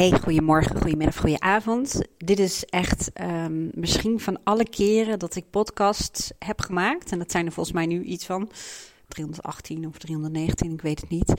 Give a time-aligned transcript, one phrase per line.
[0.00, 2.00] Hey, goedemorgen, goedemiddag, goedenavond.
[2.16, 7.30] Dit is echt um, misschien van alle keren dat ik podcasts heb gemaakt, en dat
[7.30, 8.50] zijn er volgens mij nu iets van
[9.08, 11.34] 318 of 319, ik weet het niet.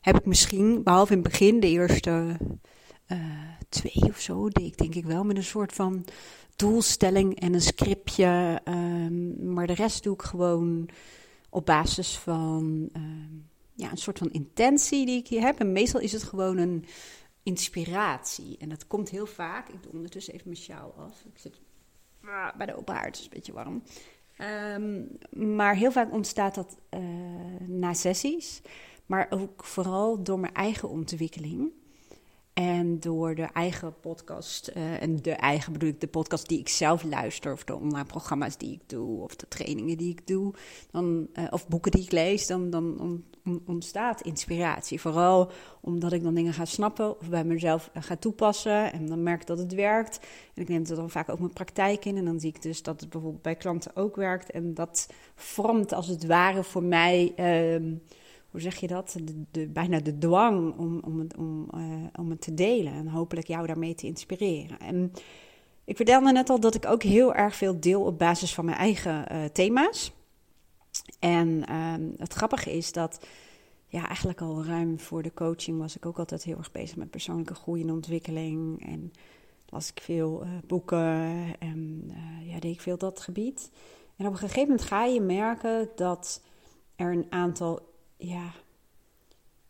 [0.00, 2.36] Heb ik misschien, behalve in het begin, de eerste
[3.08, 3.18] uh,
[3.68, 6.04] twee of zo, deed ik denk ik wel met een soort van
[6.56, 8.60] doelstelling en een scriptje.
[8.64, 10.88] Um, maar de rest doe ik gewoon
[11.50, 15.58] op basis van um, ja, een soort van intentie die ik hier heb.
[15.58, 16.84] En meestal is het gewoon een
[17.46, 18.56] inspiratie.
[18.58, 19.68] En dat komt heel vaak.
[19.68, 21.24] Ik doe ondertussen even mijn sjaal af.
[21.32, 21.60] Ik zit
[22.56, 23.82] bij de open haard, het is een beetje warm.
[24.38, 25.18] Um,
[25.56, 27.00] maar heel vaak ontstaat dat uh,
[27.66, 28.62] na sessies,
[29.06, 31.72] maar ook vooral door mijn eigen ontwikkeling.
[32.56, 36.68] En door de eigen podcast, uh, en de eigen bedoel ik de podcast die ik
[36.68, 40.54] zelf luister, of de online programma's die ik doe, of de trainingen die ik doe,
[40.90, 43.24] dan, uh, of boeken die ik lees, dan,
[43.66, 45.00] ontstaat inspiratie.
[45.00, 49.46] Vooral omdat ik dan dingen ga snappen of bij mezelf ga toepassen en dan merk
[49.46, 50.18] dat het werkt.
[50.54, 52.82] En ik neem het dan vaak ook mijn praktijk in en dan zie ik dus
[52.82, 54.50] dat het bijvoorbeeld bij klanten ook werkt.
[54.50, 57.32] En dat vormt als het ware voor mij.
[57.36, 57.92] Uh,
[58.50, 59.16] hoe zeg je dat?
[59.50, 61.82] De, bijna de dwang om, om, het, om, uh,
[62.18, 64.78] om het te delen en hopelijk jou daarmee te inspireren.
[64.78, 65.12] En
[65.84, 68.76] ik vertelde net al dat ik ook heel erg veel deel op basis van mijn
[68.76, 70.12] eigen uh, thema's.
[71.18, 73.26] En uh, het grappige is dat,
[73.86, 77.10] ja, eigenlijk al ruim voor de coaching was ik ook altijd heel erg bezig met
[77.10, 78.86] persoonlijke groei en ontwikkeling.
[78.86, 79.12] En
[79.66, 81.00] las ik veel uh, boeken
[81.58, 82.10] en
[82.42, 83.70] ja, deed ik veel dat gebied.
[84.16, 86.42] En op een gegeven moment ga je merken dat
[86.96, 87.85] er een aantal
[88.16, 88.50] ja,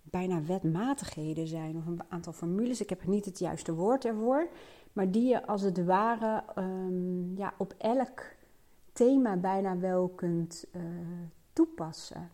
[0.03, 2.81] bijna wetmatigheden zijn, of een aantal formules.
[2.81, 4.49] Ik heb niet het juiste woord ervoor,
[4.93, 8.23] maar die je als het ware um, ja, op elk
[8.93, 10.83] thema bijna wel kunt uh,
[11.53, 12.31] toepassen.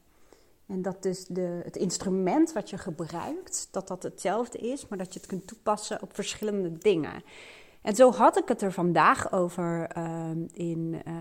[0.67, 5.13] En dat dus de, het instrument wat je gebruikt, dat dat hetzelfde is, maar dat
[5.13, 7.23] je het kunt toepassen op verschillende dingen.
[7.83, 11.17] En zo had ik het er vandaag over uh, in uh,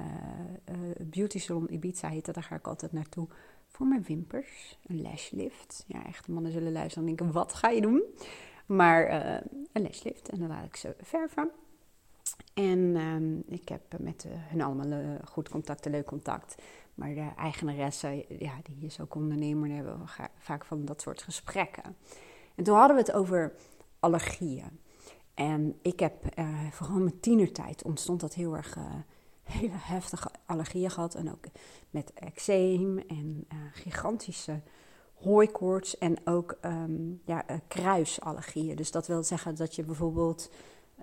[1.02, 3.28] Beauty Salon Ibiza, heette, daar ga ik altijd naartoe
[3.72, 4.80] voor mijn wimpers.
[4.86, 5.84] Een lashlift.
[5.88, 8.04] Ja, echte mannen zullen luisteren en denken, wat ga je doen?
[8.66, 11.52] Maar uh, een lashlift en dan laat ik ze verven.
[12.54, 16.62] En um, ik heb met uh, hun allemaal uh, goed contact, leuk contact.
[16.96, 21.96] Maar de eigenaressen, ja, die is ook ondernemer, hebben we vaak van dat soort gesprekken.
[22.56, 23.54] En toen hadden we het over
[24.00, 24.80] allergieën.
[25.34, 26.14] En ik heb
[26.72, 28.78] vooral mijn tienertijd ontstond dat heel erg
[29.51, 31.16] hele heftige allergieën gehad.
[31.16, 31.45] En ook
[31.89, 34.59] met eczeem en uh, gigantische
[35.13, 38.75] hooikoorts en ook um, ja, uh, kruisallergieën.
[38.75, 40.51] Dus dat wil zeggen dat je bijvoorbeeld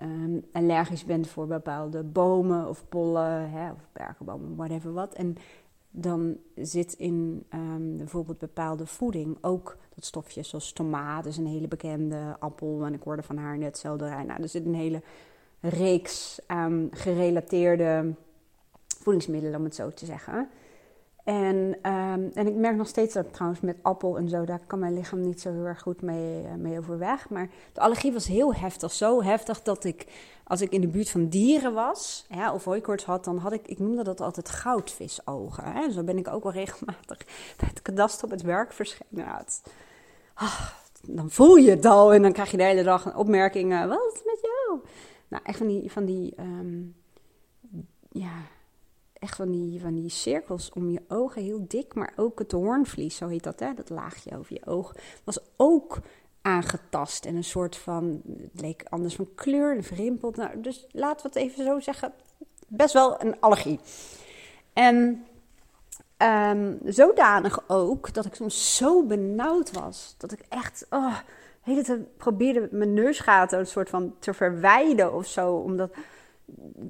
[0.01, 5.13] um, allergisch bent voor bepaalde bomen of pollen, hè, of berkenbomen, whatever wat.
[5.13, 5.35] En
[5.91, 11.67] dan zit in um, bijvoorbeeld bepaalde voeding ook dat stofje, zoals tomaat is een hele
[11.67, 14.23] bekende, appel, en ik hoorde van haar net selderij.
[14.23, 15.01] Nou, er zit een hele
[15.59, 18.13] reeks um, gerelateerde
[19.01, 20.49] voedingsmiddelen, om het zo te zeggen.
[21.29, 21.55] En,
[21.91, 24.93] um, en ik merk nog steeds dat trouwens met appel en zo, daar kan mijn
[24.93, 27.29] lichaam niet zo heel erg goed mee, uh, mee overweg.
[27.29, 28.91] Maar de allergie was heel heftig.
[28.91, 30.05] Zo heftig dat ik,
[30.43, 33.67] als ik in de buurt van dieren was, ja, of hooikoorts had, dan had ik,
[33.67, 35.63] ik noemde dat altijd goudvisogen.
[35.63, 35.91] Hè.
[35.91, 37.17] Zo ben ik ook wel regelmatig
[37.59, 39.25] bij het kadaster op het werk verschenen.
[39.25, 39.43] Nou,
[40.33, 40.69] ah,
[41.01, 43.87] dan voel je het al en dan krijg je de hele dag opmerkingen.
[43.87, 44.79] Wat is met jou?
[45.27, 46.95] Nou, echt van die, van die um,
[48.11, 48.33] ja,
[49.19, 51.93] echt van die, van die cirkels om je ogen, heel dik.
[51.93, 53.73] Maar ook het hoornvlies, zo heet dat, hè?
[53.73, 55.99] dat laagje over je oog, was ook
[56.41, 57.25] aangetast.
[57.25, 60.35] En een soort van, het leek anders van kleur, een verrimpeld.
[60.35, 62.13] Nou, dus laten we het even zo zeggen,
[62.67, 63.79] best wel een allergie.
[64.73, 65.25] En
[66.17, 70.85] um, zodanig ook dat ik soms zo benauwd was, dat ik echt...
[70.89, 71.17] Oh,
[71.61, 75.91] hele tijd probeerde mijn neusgaten een soort van te verwijden of zo, omdat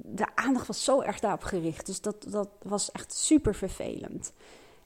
[0.04, 1.86] de aandacht was zo erg daarop gericht.
[1.86, 4.32] Dus dat, dat was echt super vervelend.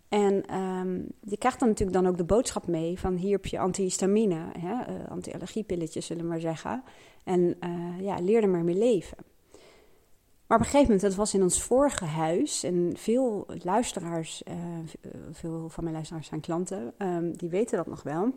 [0.09, 3.59] En um, je krijgt dan natuurlijk dan ook de boodschap mee van hier heb je
[3.59, 6.83] antihistamine, hè, uh, anti-allergiepilletjes zullen we maar zeggen.
[7.25, 9.17] En uh, ja, leer er maar mee leven.
[10.47, 14.55] Maar op een gegeven moment, dat was in ons vorige huis en veel luisteraars, uh,
[15.33, 18.33] veel van mijn luisteraars zijn klanten, um, die weten dat nog wel.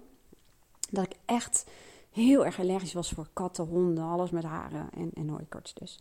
[0.89, 1.65] Dat ik echt
[2.11, 5.99] heel erg allergisch was voor katten, honden, alles met haren en, en hooikorts dus.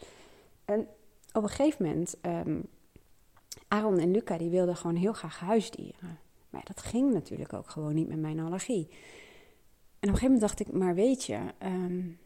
[0.66, 0.88] En
[1.32, 2.62] op een gegeven moment, um,
[3.68, 6.18] Aaron en Luca, die wilden gewoon heel graag huisdieren.
[6.50, 8.86] Maar dat ging natuurlijk ook gewoon niet met mijn allergie.
[9.98, 12.18] En op een gegeven moment dacht ik, maar weet je, um,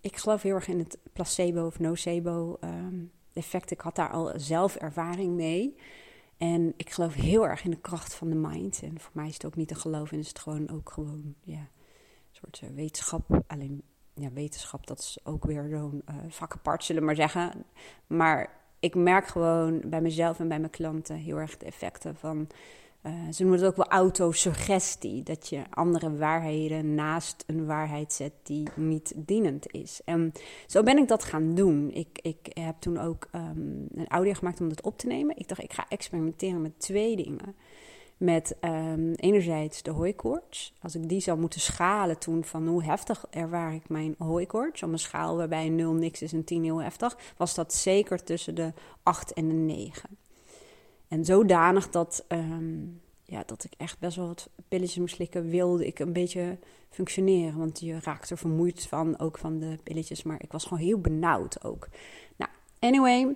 [0.00, 3.70] ik geloof heel erg in het placebo of nocebo um, effect.
[3.70, 5.76] Ik had daar al zelf ervaring mee.
[6.36, 8.80] En ik geloof heel erg in de kracht van de mind.
[8.82, 11.58] En voor mij is het ook niet te geloven, is het gewoon ook gewoon, ja,
[11.58, 11.68] een
[12.30, 13.42] soort uh, wetenschap.
[13.46, 13.82] Alleen
[14.14, 17.64] ja, wetenschap, dat is ook weer zo'n uh, vak apart, zullen we maar zeggen.
[18.06, 18.50] Maar
[18.80, 22.48] ik merk gewoon bij mezelf en bij mijn klanten heel erg de effecten van
[23.02, 25.22] uh, ze noemen het ook wel autosuggestie.
[25.22, 30.00] Dat je andere waarheden naast een waarheid zet die niet dienend is.
[30.04, 30.32] En
[30.66, 31.90] zo ben ik dat gaan doen.
[31.90, 35.36] Ik, ik heb toen ook um, een audio gemaakt om dat op te nemen.
[35.36, 37.56] Ik dacht, ik ga experimenteren met twee dingen.
[38.22, 40.72] Met um, enerzijds de hooikoorts.
[40.80, 44.82] Als ik die zou moeten schalen toen van hoe heftig ervaar ik mijn hooikoorts.
[44.82, 47.16] Om een schaal waarbij 0 niks is en 10 heel heftig.
[47.36, 48.72] Was dat zeker tussen de
[49.02, 50.08] 8 en de 9.
[51.08, 55.86] En zodanig dat, um, ja, dat ik echt best wel wat pilletjes moest slikken, wilde
[55.86, 56.58] ik een beetje
[56.90, 57.58] functioneren.
[57.58, 60.22] Want je raakt er vermoeid van, ook van de pilletjes.
[60.22, 61.88] Maar ik was gewoon heel benauwd ook.
[62.36, 63.34] Nou, anyway.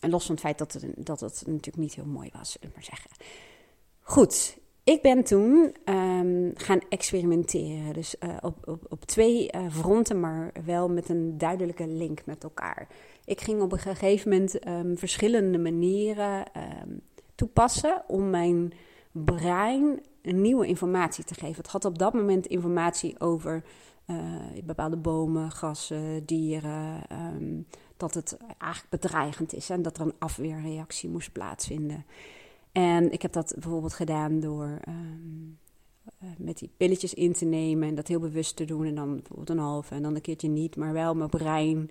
[0.00, 2.68] En los van het feit dat het, dat het natuurlijk niet heel mooi was, zullen
[2.68, 3.10] we maar zeggen.
[4.02, 7.92] Goed, ik ben toen um, gaan experimenteren.
[7.92, 12.44] Dus uh, op, op, op twee uh, fronten, maar wel met een duidelijke link met
[12.44, 12.88] elkaar.
[13.24, 17.00] Ik ging op een gegeven moment um, verschillende manieren um,
[17.34, 18.72] toepassen om mijn
[19.12, 21.56] brein nieuwe informatie te geven.
[21.56, 23.64] Het had op dat moment informatie over
[24.06, 24.16] uh,
[24.64, 27.02] bepaalde bomen, grassen, dieren.
[27.96, 32.04] Dat het eigenlijk bedreigend is en dat er een afweerreactie moest plaatsvinden.
[32.72, 35.58] En ik heb dat bijvoorbeeld gedaan door um,
[36.22, 38.84] uh, met die pilletjes in te nemen en dat heel bewust te doen.
[38.84, 41.90] En dan bijvoorbeeld een halve en dan een keertje niet, maar wel mijn brein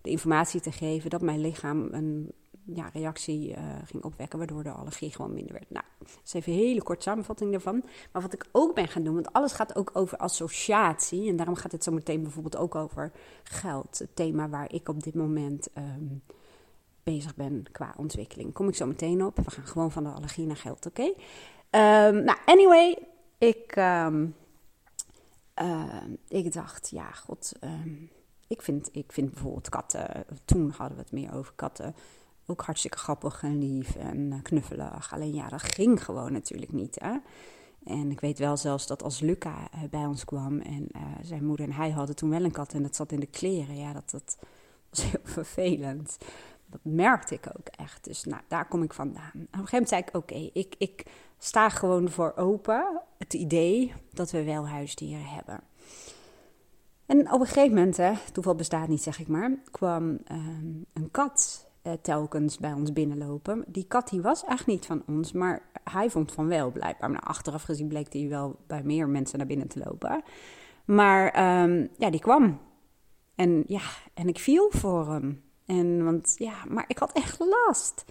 [0.00, 2.32] de informatie te geven dat mijn lichaam een
[2.64, 5.70] ja, reactie uh, ging opwekken, waardoor de allergie gewoon minder werd.
[5.70, 7.82] Nou, dat is even een hele kort samenvatting daarvan.
[8.12, 11.28] Maar wat ik ook ben gaan doen, want alles gaat ook over associatie.
[11.28, 13.12] En daarom gaat het zo meteen bijvoorbeeld ook over
[13.42, 13.98] geld.
[13.98, 16.22] Het thema waar ik op dit moment um,
[17.02, 18.52] bezig ben qua ontwikkeling.
[18.52, 19.36] Kom ik zo meteen op.
[19.36, 21.02] We gaan gewoon van de allergie naar geld, oké?
[21.02, 22.98] Um, nou, anyway,
[23.38, 24.34] ik, um,
[25.62, 27.52] uh, ik dacht, ja, god...
[28.52, 31.94] Ik vind, ik vind bijvoorbeeld katten, toen hadden we het meer over katten,
[32.46, 35.12] ook hartstikke grappig en lief en knuffelig.
[35.12, 36.98] Alleen ja, dat ging gewoon natuurlijk niet.
[37.00, 37.16] Hè?
[37.84, 40.88] En ik weet wel zelfs dat als Luca uh, bij ons kwam en
[41.22, 43.76] zijn moeder en hij hadden toen wel een kat en dat zat in de kleren.
[43.76, 44.38] Ja, dat, dat
[44.90, 46.18] was heel vervelend.
[46.72, 48.04] Dat merkte ik ook echt.
[48.04, 49.30] Dus nou, daar kom ik vandaan.
[49.34, 51.04] Op een gegeven moment zei ik, oké, ik, ik
[51.38, 55.60] sta gewoon voor open het idee dat we wel huisdieren hebben.
[57.06, 61.10] En op een gegeven moment, hè, toeval bestaat niet zeg ik maar, kwam um, een
[61.10, 63.64] kat uh, telkens bij ons binnenlopen.
[63.66, 67.10] Die kat die was echt niet van ons, maar hij vond van wel blijkbaar.
[67.10, 70.22] Maar achteraf gezien bleek hij wel bij meer mensen naar binnen te lopen.
[70.84, 71.24] Maar
[71.62, 72.60] um, ja, die kwam.
[73.34, 73.82] En ja,
[74.14, 75.42] en ik viel voor hem.
[75.78, 78.04] En want ja, maar ik had echt last.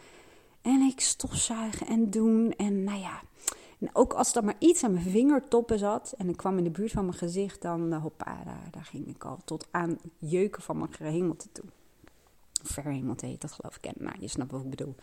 [0.62, 2.54] En ik stofzuigen en doen.
[2.58, 3.22] En nou ja,
[3.80, 6.70] en ook als er maar iets aan mijn vingertoppen zat en ik kwam in de
[6.70, 10.62] buurt van mijn gezicht, dan uh, hoppa, daar, daar, ging ik al tot aan jeuken
[10.62, 11.66] van mijn gehemelte toe.
[12.64, 13.86] Verhemelte heet dat geloof ik.
[13.86, 14.96] En, nou, je snapt wat ik bedoel.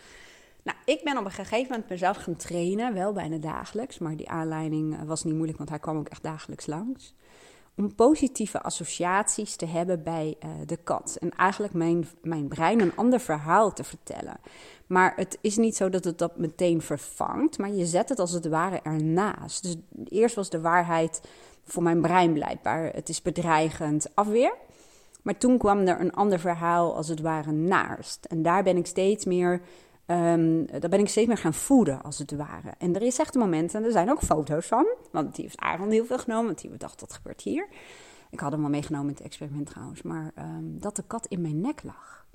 [0.62, 4.28] Nou, ik ben op een gegeven moment mezelf gaan trainen, wel bijna dagelijks, maar die
[4.28, 7.14] aanleiding eh, was niet moeilijk, want hij kwam ook echt dagelijks langs
[7.78, 11.16] om positieve associaties te hebben bij uh, de kat.
[11.20, 14.36] En eigenlijk mijn, mijn brein een ander verhaal te vertellen.
[14.86, 18.32] Maar het is niet zo dat het dat meteen vervangt, maar je zet het als
[18.32, 19.62] het ware ernaast.
[19.62, 19.76] Dus
[20.08, 21.20] eerst was de waarheid
[21.64, 24.54] voor mijn brein blijkbaar: het is bedreigend afweer.
[25.22, 28.25] Maar toen kwam er een ander verhaal als het ware naast.
[28.25, 29.61] En daar ben ik steeds meer
[30.10, 32.74] Um, daar ben ik steeds meer gaan voeden, als het ware.
[32.78, 35.58] En er is echt een moment, en er zijn ook foto's van, want die heeft
[35.58, 37.68] Aaron heel veel genomen, want die dacht dat gebeurt hier.
[38.30, 41.40] Ik had hem wel meegenomen in het experiment trouwens, maar um, dat de kat in
[41.40, 42.26] mijn nek lag.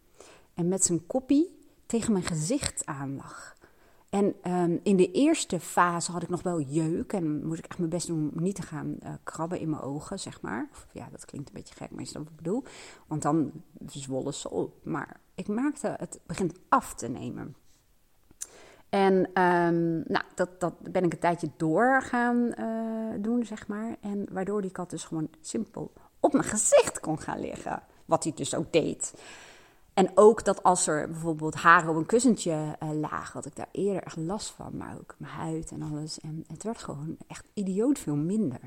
[0.54, 3.56] En met zijn koppie tegen mijn gezicht aan lag.
[4.10, 7.78] En um, in de eerste fase had ik nog wel jeuk en moest ik echt
[7.78, 10.68] mijn best doen om niet te gaan uh, krabben in mijn ogen, zeg maar.
[10.72, 12.64] Of, ja, dat klinkt een beetje gek, maar is dat wat ik bedoel?
[13.08, 13.52] Want dan
[13.86, 14.76] zwollen ze op.
[14.84, 17.56] Maar ik merkte, het begint af te nemen.
[18.94, 23.96] En um, nou, dat, dat ben ik een tijdje door gaan uh, doen, zeg maar.
[24.02, 27.84] En waardoor die kat dus gewoon simpel op mijn gezicht kon gaan liggen.
[28.06, 29.14] Wat hij dus ook deed.
[29.94, 33.70] En ook dat als er bijvoorbeeld haren op een kussentje uh, lagen, had ik daar
[33.72, 34.78] eerder echt last van.
[34.78, 36.20] Maar ook mijn huid en alles.
[36.20, 38.60] En het werd gewoon echt idioot veel minder.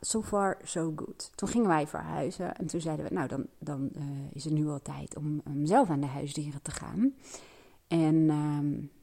[0.00, 1.30] So far, so good.
[1.34, 4.66] Toen gingen wij verhuizen en toen zeiden we, nou dan, dan uh, is het nu
[4.68, 7.14] al tijd om, om zelf aan de huisdieren te gaan.
[7.88, 8.95] En ja,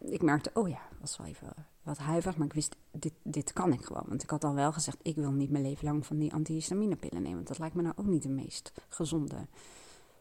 [0.00, 3.72] ik merkte, oh ja, was wel even wat huiverig, maar ik wist, dit, dit kan
[3.72, 4.04] ik gewoon.
[4.06, 7.22] Want ik had al wel gezegd, ik wil niet mijn leven lang van die antihistaminepillen
[7.22, 7.36] nemen.
[7.36, 9.46] Want dat lijkt me nou ook niet de meest gezonde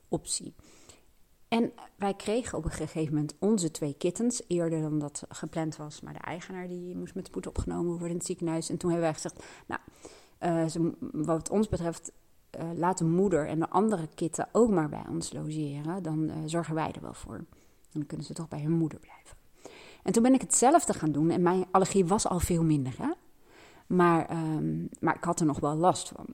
[0.08, 0.54] optie.
[1.48, 6.02] En wij kregen op een gegeven moment onze twee kittens, eerder dan dat gepland was.
[6.02, 8.70] Maar de eigenaar die moest met spoed opgenomen worden in het ziekenhuis.
[8.70, 12.12] En toen hebben wij gezegd, nou, ze, wat ons betreft,
[12.60, 16.04] uh, laat de moeder en de andere kitten ook maar bij ons logeren.
[16.04, 17.46] Dan zorgen wij er wel voor.
[17.92, 19.39] Dan kunnen ze toch bij hun moeder blijven.
[20.04, 21.30] En toen ben ik hetzelfde gaan doen.
[21.30, 23.12] En mijn allergie was al veel minder, hè?
[23.88, 26.26] Maar, um, maar ik had er nog wel last van.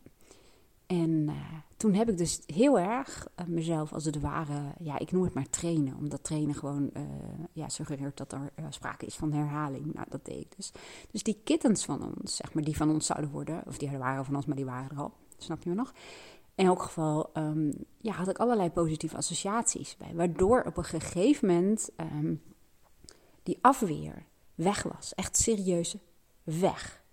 [0.86, 1.34] En uh,
[1.78, 5.34] toen heb ik dus heel erg uh, mezelf als het ware, ja, ik noem het
[5.34, 5.98] maar trainen.
[5.98, 7.04] Omdat trainen gewoon uh,
[7.54, 9.94] ja, suggereert dat er sprake is van herhaling.
[9.94, 10.72] Nou, dat deed ik dus.
[11.12, 14.26] Dus die kittens van ons, zeg maar, die van ons zouden worden, of die waren
[14.26, 15.14] van ons, maar die waren er al.
[15.38, 15.94] Snap je me nog?
[16.56, 20.12] In elk geval um, ja, had ik allerlei positieve associaties bij.
[20.16, 22.42] Waardoor op een gegeven moment um,
[23.46, 24.26] die afweer
[24.56, 25.16] weg was.
[25.16, 25.96] Echt serieus
[26.44, 27.04] weg.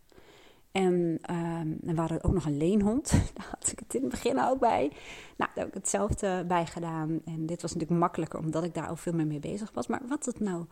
[0.70, 0.92] En,
[1.30, 3.10] um, en we hadden ook nog een leenhond.
[3.34, 4.88] Daar had ik het in het begin ook bij.
[5.36, 7.20] Nou, daar heb ik hetzelfde bij gedaan.
[7.24, 9.86] En dit was natuurlijk makkelijker, omdat ik daar al veel meer mee bezig was.
[9.86, 10.64] Maar wat het nou,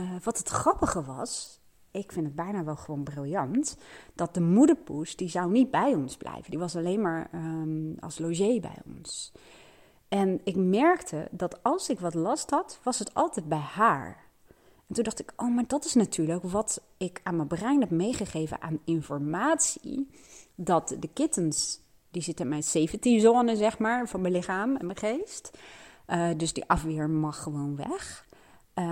[0.00, 1.60] uh, wat het grappige was,
[1.90, 3.76] ik vind het bijna wel gewoon briljant,
[4.14, 6.50] dat de moederpoes, die zou niet bij ons blijven.
[6.50, 9.32] Die was alleen maar um, als logé bij ons.
[10.08, 14.25] En ik merkte dat als ik wat last had, was het altijd bij haar.
[14.86, 17.90] En toen dacht ik, oh, maar dat is natuurlijk wat ik aan mijn brein heb
[17.90, 20.10] meegegeven aan informatie.
[20.54, 24.86] Dat de kittens, die zitten in mijn 17 zone, zeg maar, van mijn lichaam en
[24.86, 25.50] mijn geest.
[26.08, 28.26] Uh, dus die afweer mag gewoon weg.
[28.74, 28.84] Uh,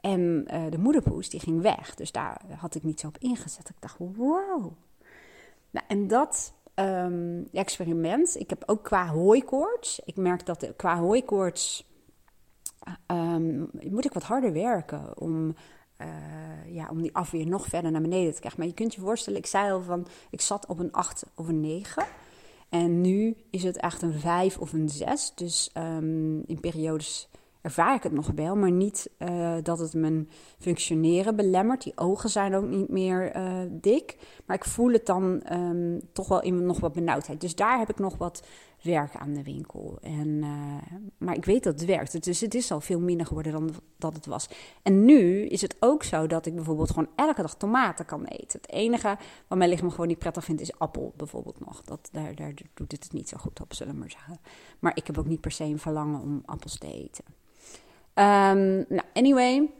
[0.00, 1.94] en uh, de moederpoes, die ging weg.
[1.94, 3.68] Dus daar had ik niet zo op ingezet.
[3.68, 4.72] Ik dacht, wow.
[5.70, 10.00] Nou, en dat um, experiment, ik heb ook qua hooikoorts.
[10.04, 11.87] Ik merk dat de, qua hooikoorts
[13.06, 15.54] um, moet ik wat harder werken om,
[16.00, 18.60] uh, ja, om die afweer nog verder naar beneden te krijgen.
[18.60, 21.48] Maar je kunt je voorstellen, ik zei al van, ik zat op een 8 of
[21.48, 22.06] een 9.
[22.68, 25.32] En nu is het echt een 5 of een 6.
[25.34, 27.28] Dus um, in periodes
[27.60, 31.82] ervaar ik het nog wel, maar niet uh, dat het mijn functioneren belemmert.
[31.82, 34.16] Die ogen zijn ook niet meer uh, dik.
[34.46, 37.40] Maar ik voel het dan um, toch wel in nog wat benauwdheid.
[37.40, 38.42] Dus daar heb ik nog wat
[38.82, 39.98] werk aan de winkel.
[40.02, 42.24] En, uh, maar ik weet dat het werkt.
[42.24, 44.48] Dus het is al veel minder geworden dan dat het was.
[44.82, 48.60] En nu is het ook zo dat ik bijvoorbeeld gewoon elke dag tomaten kan eten.
[48.60, 49.16] Het enige
[49.46, 51.82] wat mijn lichaam gewoon niet prettig vindt is appel bijvoorbeeld nog.
[51.82, 54.40] Dat, daar, daar doet het niet zo goed op, zullen we maar zeggen.
[54.78, 57.24] Maar ik heb ook niet per se een verlangen om appels te eten.
[58.14, 59.70] Um, nou, anyway.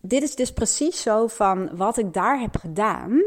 [0.00, 3.22] Dit is dus precies zo van wat ik daar heb gedaan.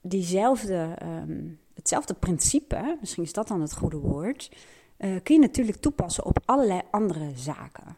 [0.00, 0.96] Diezelfde...
[1.02, 4.50] Um, hetzelfde principe, misschien is dat dan het goede woord,
[4.98, 7.96] uh, kun je natuurlijk toepassen op allerlei andere zaken.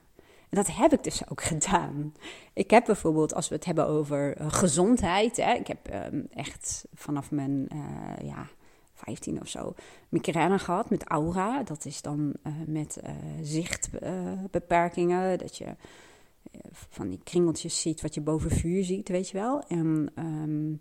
[0.49, 2.15] En dat heb ik dus ook gedaan.
[2.53, 6.85] Ik heb bijvoorbeeld, als we het hebben over uh, gezondheid, hè, ik heb um, echt
[6.95, 7.81] vanaf mijn uh,
[8.29, 8.49] ja,
[8.95, 9.75] 15 of zo
[10.09, 11.63] migraine gehad met aura.
[11.63, 12.35] Dat is dan
[12.67, 13.01] met
[13.43, 15.77] zichtbeperkingen, dat je
[16.71, 19.63] van die kringeltjes ziet wat je boven vuur ziet, weet je wel.
[19.69, 20.81] En um,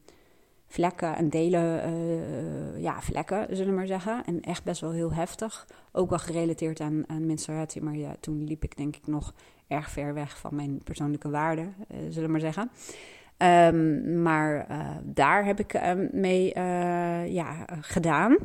[0.71, 4.25] vlekken en delen, uh, ja, vlekken, zullen we maar zeggen.
[4.25, 5.67] En echt best wel heel heftig.
[5.91, 9.33] Ook wel gerelateerd aan, aan menstruatie, maar ja, toen liep ik denk ik nog
[9.67, 12.71] erg ver weg van mijn persoonlijke waarden, uh, zullen we maar zeggen.
[13.37, 16.53] Um, maar uh, daar heb ik mee
[17.31, 18.37] ja, gedaan.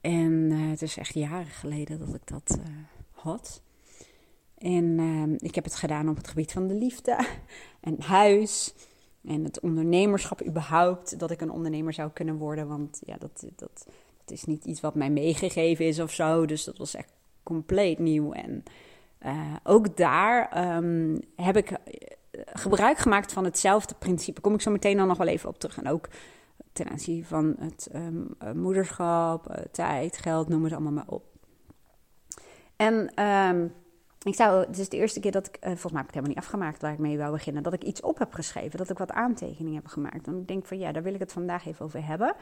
[0.00, 2.58] En het is echt jaren geleden dat ik dat
[3.10, 3.62] had.
[4.58, 7.26] En ehm, ik heb het gedaan op het gebied van de liefde
[7.80, 8.74] en huis
[9.26, 12.68] en het ondernemerschap überhaupt, dat ik een ondernemer zou kunnen worden.
[12.68, 13.86] Want ja, dat, dat,
[14.26, 16.46] is niet iets wat mij meegegeven is of zo.
[16.46, 17.12] Dus dat was echt
[17.42, 18.32] compleet nieuw.
[18.32, 18.62] En
[19.26, 21.78] uh, ook daar um, heb ik eh,
[22.46, 24.40] gebruik gemaakt van hetzelfde principe.
[24.40, 25.78] Kom ik zo meteen dan nog wel even op terug.
[25.78, 26.08] En ook
[26.72, 31.24] ten aanzien van het um, moederschap, uh, tijd, geld, noem het allemaal maar op.
[32.76, 33.72] En um,
[34.24, 36.24] ik zou, het is de eerste keer dat ik, uh, volgens mij heb ik het
[36.24, 38.90] helemaal niet afgemaakt waar ik mee wou beginnen, dat ik iets op heb geschreven, dat
[38.90, 40.26] ik wat aantekeningen heb gemaakt.
[40.26, 42.34] En ik denk van ja, daar wil ik het vandaag even over hebben.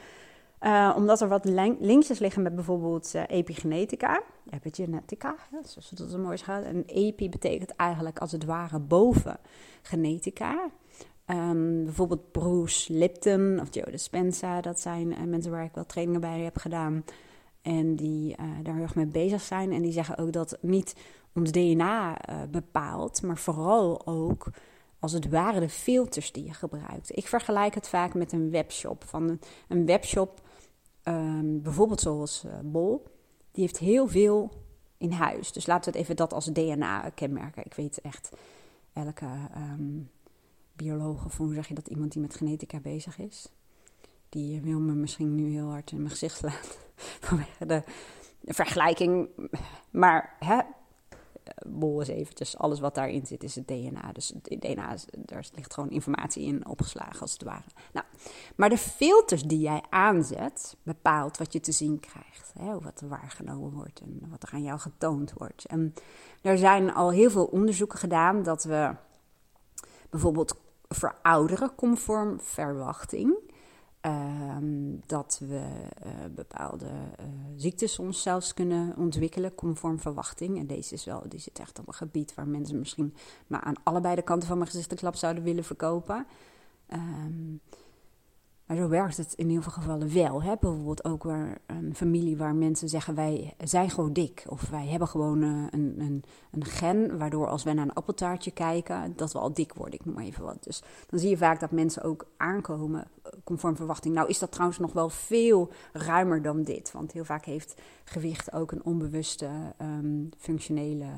[0.60, 1.44] Uh, omdat er wat
[1.78, 6.64] linkjes liggen met bijvoorbeeld uh, epigenetica, epigenetica, zoals het zo mooi gaat.
[6.64, 9.38] En epi betekent eigenlijk als het ware boven
[9.82, 10.70] genetica.
[11.26, 16.40] Um, bijvoorbeeld Bruce Lipton of Joe Dispenza, dat zijn mensen waar ik wel trainingen bij
[16.40, 17.04] heb gedaan.
[17.62, 19.72] En die daar heel erg mee bezig zijn.
[19.72, 20.94] En die zeggen ook dat niet
[21.34, 24.50] ons DNA uh, bepaalt, maar vooral ook
[24.98, 27.16] als het ware de filters die je gebruikt.
[27.16, 29.04] Ik vergelijk het vaak met een webshop.
[29.06, 30.40] Van een, webshop,
[31.04, 33.06] um, bijvoorbeeld zoals uh, Bol,
[33.50, 34.50] die heeft heel veel
[34.98, 35.52] in huis.
[35.52, 37.64] Dus laten we het even dat als DNA kenmerken.
[37.64, 38.30] Ik weet echt
[38.92, 40.10] elke um,
[40.72, 43.48] bioloog of hoe zeg je dat, iemand die met genetica bezig is.
[44.28, 46.52] Die wil me misschien nu heel hard in mijn gezicht slaan
[47.26, 47.82] vanwege de
[48.44, 49.28] vergelijking.
[49.90, 50.60] Maar hè,
[51.66, 52.58] bol eens eventjes.
[52.58, 54.12] Alles wat daarin zit is het DNA.
[54.12, 57.70] Dus het DNA, daar ligt gewoon informatie in opgeslagen als het ware.
[57.92, 58.06] Nou,
[58.56, 62.52] maar de filters die jij aanzet, bepaalt wat je te zien krijgt.
[62.58, 65.64] Hè, wat er waargenomen wordt en wat er aan jou getoond wordt.
[65.66, 65.94] En
[66.42, 68.94] er zijn al heel veel onderzoeken gedaan dat we
[70.10, 73.51] bijvoorbeeld verouderen conform verwachting.
[74.02, 75.62] Ehm, dat we
[76.06, 80.58] uh, bepaalde uh, ziektes ons zelfs kunnen ontwikkelen conform verwachting.
[80.58, 83.14] En deze is wel, die zit echt op een gebied waar mensen misschien
[83.46, 86.26] maar aan allebei de kanten van mijn gezicht een klap zouden willen verkopen.
[86.92, 87.60] Um,
[88.72, 90.42] maar zo werkt het in heel veel gevallen wel.
[90.42, 90.54] Hè?
[90.60, 94.44] Bijvoorbeeld ook waar een familie waar mensen zeggen wij zijn gewoon dik.
[94.48, 98.50] Of wij hebben gewoon uh, een, een, een, gen waardoor als we naar een appeltaartje
[98.50, 99.94] kijken dat we al dik worden.
[99.98, 100.64] Ik noem maar even wat.
[100.64, 104.14] Dus dan zie je vaak dat mensen ook aankomen eh, conform verwachting.
[104.14, 106.92] Nou is dat trouwens nog wel veel ruimer dan dit.
[106.92, 109.48] Want heel vaak heeft gewicht ook een onbewuste
[109.80, 111.08] um, functionele,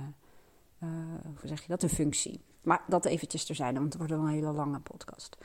[0.83, 0.89] uh,
[1.25, 2.41] hoe zeg je dat, een functie.
[2.63, 5.37] Maar dat eventjes terzijde, want het wordt een hele lange podcast.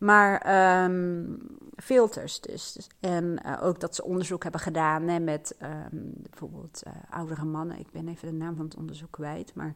[0.00, 1.38] Maar um,
[1.76, 2.72] filters dus.
[2.72, 2.88] dus.
[3.00, 7.78] En uh, ook dat ze onderzoek hebben gedaan hè, met um, bijvoorbeeld uh, oudere mannen.
[7.78, 9.54] Ik ben even de naam van het onderzoek kwijt.
[9.54, 9.74] Maar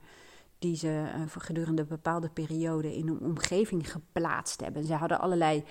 [0.58, 4.84] die ze uh, gedurende een bepaalde periode in een omgeving geplaatst hebben.
[4.84, 5.64] Ze hadden allerlei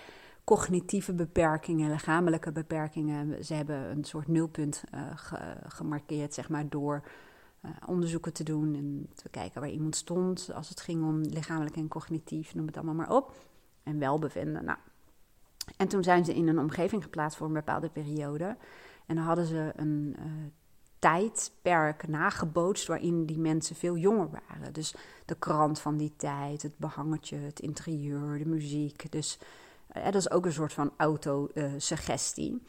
[0.43, 3.45] cognitieve beperkingen, lichamelijke beperkingen.
[3.45, 4.83] Ze hebben een soort nulpunt
[5.15, 7.03] ge gemarkeerd, zeg maar, door
[7.86, 11.88] onderzoeken te doen en te kijken waar iemand stond als het ging om lichamelijk en
[11.88, 13.36] cognitief, noem het allemaal maar op
[13.83, 14.65] en welbevinden.
[14.65, 14.77] Nou,
[15.77, 18.57] en toen zijn ze in een omgeving geplaatst voor een bepaalde periode.
[19.05, 20.25] En dan hadden ze een uh,
[20.99, 24.73] tijdperk nagebootst waarin die mensen veel jonger waren.
[24.73, 29.11] Dus de krant van die tijd, het behangetje, het interieur, de muziek.
[29.11, 29.39] Dus
[29.97, 32.51] uh, dat is ook een soort van autosuggestie.
[32.51, 32.59] Uh,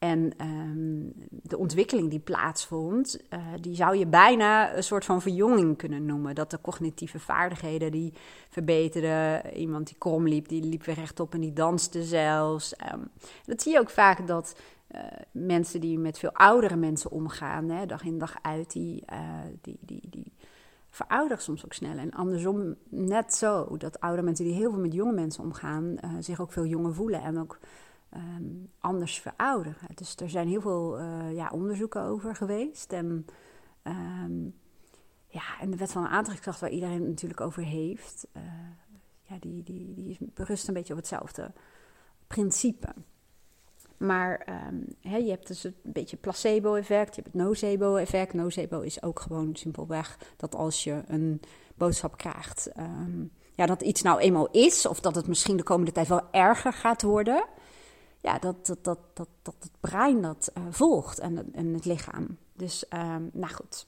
[0.00, 5.76] en um, de ontwikkeling die plaatsvond, uh, die zou je bijna een soort van verjonging
[5.76, 6.34] kunnen noemen.
[6.34, 8.12] Dat de cognitieve vaardigheden die
[8.48, 9.54] verbeterden.
[9.56, 12.74] Iemand die krom liep, die liep weer rechtop en die danste zelfs.
[12.92, 13.10] Um,
[13.44, 14.60] dat zie je ook vaak dat
[14.94, 19.18] uh, mensen die met veel oudere mensen omgaan, hè, dag in dag uit, die, uh,
[19.60, 20.32] die, die, die
[20.90, 21.98] verouderen soms ook sneller.
[21.98, 26.40] En andersom net zo, dat oude mensen die heel veel met jonge mensen omgaan, zich
[26.40, 27.58] ook veel jonger voelen en ook
[28.16, 29.88] um, anders verouderen.
[29.94, 32.92] Dus er zijn heel veel uh, ja, onderzoeken over geweest.
[32.92, 33.26] En,
[33.82, 34.54] um,
[35.26, 38.42] ja, en de wet van aantrekkingskracht, waar iedereen natuurlijk over heeft, uh,
[39.22, 41.52] ja, die, die, die berust een beetje op hetzelfde
[42.26, 42.88] principe.
[43.96, 44.46] Maar
[45.00, 48.34] hè, je hebt dus een beetje placebo-effect, je hebt het nocebo-effect.
[48.34, 51.40] Nocebo is ook gewoon simpelweg dat als je een
[51.74, 52.70] boodschap krijgt,
[53.54, 56.72] ja, dat iets nou eenmaal is, of dat het misschien de komende tijd wel erger
[56.72, 57.44] gaat worden
[58.20, 62.36] ja, dat, dat, dat, dat, dat het brein dat uh, volgt en, en het lichaam.
[62.52, 63.86] Dus, um, nou goed.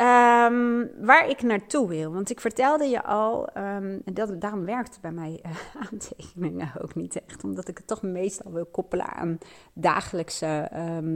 [0.00, 5.12] Um, waar ik naartoe wil, want ik vertelde je al, en dat, daarom werkt bij
[5.12, 5.52] mij uh,
[5.90, 9.38] aantekeningen ook niet echt, omdat ik het toch meestal wil koppelen aan
[9.72, 10.70] dagelijkse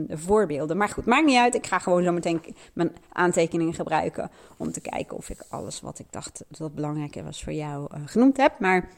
[0.09, 0.77] voorbeelden.
[0.77, 4.81] Maar goed, maakt niet uit, ik ga gewoon zo meteen mijn aantekeningen gebruiken om te
[4.81, 8.59] kijken of ik alles wat ik dacht dat belangrijk was voor jou uh, genoemd heb.
[8.59, 8.89] Maar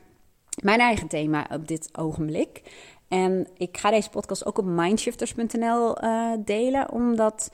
[0.62, 2.62] mijn eigen thema op dit ogenblik.
[3.08, 7.50] En ik ga deze podcast ook op mindshifters.nl eh, delen, omdat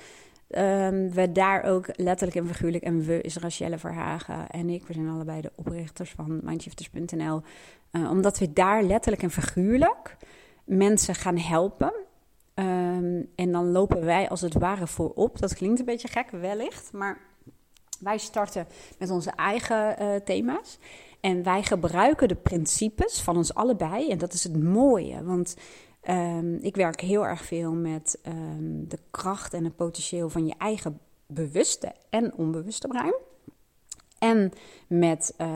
[0.48, 4.92] um, we daar ook letterlijk en figuurlijk, en we is Rachelle Verhagen en ik, we
[4.92, 7.42] zijn allebei de oprichters van mindshifters.nl,
[7.90, 10.16] eh, omdat we daar letterlijk en figuurlijk
[10.64, 11.92] mensen gaan helpen.
[12.54, 15.38] Um, en dan lopen wij als het ware voorop.
[15.38, 17.18] Dat klinkt een beetje gek, wellicht, maar
[18.00, 18.66] wij starten
[18.98, 20.78] met onze eigen uh, thema's.
[21.20, 24.11] En wij gebruiken de principes van ons allebei.
[24.11, 25.24] En dat is het mooie.
[25.24, 25.56] Want
[26.09, 30.54] um, ik werk heel erg veel met um, de kracht en het potentieel van je
[30.59, 33.14] eigen bewuste en onbewuste brein.
[34.18, 34.52] En
[34.88, 35.48] met uh,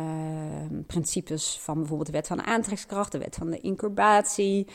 [0.87, 4.66] principes van bijvoorbeeld de wet van aantrekkingskracht, de wet van de incubatie,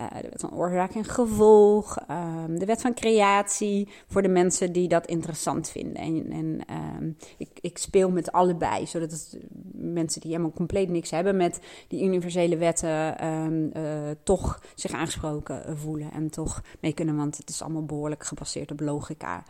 [0.00, 4.72] uh, de wet van oorzaak en gevolg, um, de wet van creatie voor de mensen
[4.72, 5.94] die dat interessant vinden.
[5.94, 6.60] En, en
[7.00, 9.38] um, ik, ik, speel met allebei, zodat het,
[9.72, 15.78] mensen die helemaal compleet niks hebben met die universele wetten um, uh, toch zich aangesproken
[15.78, 19.44] voelen en toch mee kunnen, want het is allemaal behoorlijk gebaseerd op logica.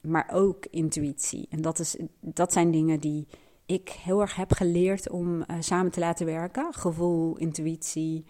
[0.00, 1.46] maar ook intuïtie.
[1.50, 3.26] En dat, is, dat zijn dingen die
[3.66, 6.74] ik heel erg heb geleerd om samen te laten werken.
[6.74, 8.24] Gevoel, intuïtie,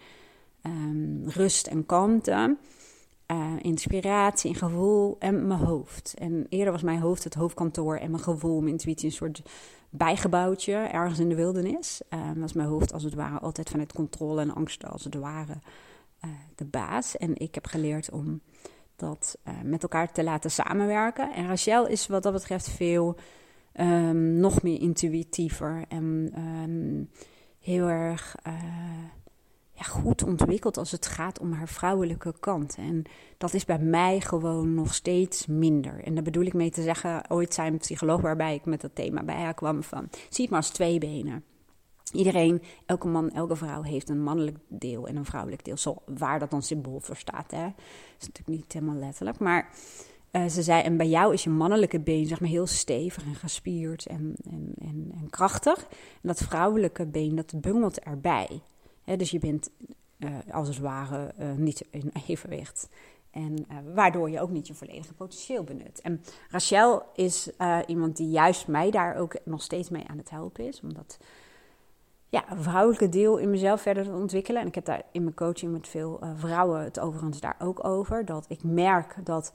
[0.65, 2.57] um, rust en kalmte.
[3.31, 6.13] Uh, inspiratie en gevoel en mijn hoofd.
[6.17, 9.41] En eerder was mijn hoofd het hoofdkantoor en mijn gevoel, mijn intuïtie, een soort
[9.89, 12.01] bijgebouwtje ergens in de wildernis.
[12.09, 15.55] Uh, was mijn hoofd als het ware altijd vanuit controle en angst als het ware
[16.25, 17.17] uh, de baas.
[17.17, 18.41] En ik heb geleerd om
[18.95, 21.33] dat uh, met elkaar te laten samenwerken.
[21.33, 23.15] En Rachel is wat dat betreft veel
[23.79, 26.31] um, nog meer intuïtiever en
[27.59, 28.35] heel erg
[29.83, 32.75] goed ontwikkeld als het gaat om haar vrouwelijke kant.
[32.77, 33.03] En
[33.37, 36.03] dat is bij mij gewoon nog steeds minder.
[36.03, 38.95] En daar bedoel ik mee te zeggen, ooit zei een psycholoog waarbij ik met dat
[38.95, 41.43] thema bij haar kwam van, zie het maar als twee benen.
[42.11, 45.77] Iedereen, elke man, elke vrouw heeft een mannelijk deel en een vrouwelijk deel.
[45.77, 47.51] Zo waar dat dan symbool voor staat.
[47.51, 47.65] Hè.
[48.19, 49.39] Is natuurlijk niet helemaal letterlijk.
[49.39, 49.69] Maar
[50.31, 53.35] uh, ze zei, en bij jou is je mannelijke been zeg maar heel stevig en
[53.35, 55.79] gespierd en, en, en, en krachtig.
[55.89, 58.61] En dat vrouwelijke been, dat bungelt erbij.
[59.05, 59.69] Dus je bent
[60.17, 62.89] uh, als het ware uh, niet in evenwicht.
[63.31, 66.01] En waardoor je ook niet je volledige potentieel benut.
[66.01, 67.49] En Rachel is
[67.87, 70.81] iemand die juist mij daar ook nog steeds mee aan het helpen is.
[70.81, 71.17] Omdat
[72.29, 74.61] ja, vrouwelijke deel in mezelf verder te ontwikkelen.
[74.61, 78.25] En ik heb daar in mijn coaching met veel vrouwen het overigens daar ook over.
[78.25, 79.53] Dat ik merk dat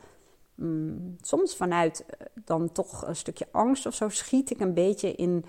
[0.55, 2.05] mm, soms vanuit
[2.45, 5.45] dan toch een stukje angst of zo schiet ik een beetje in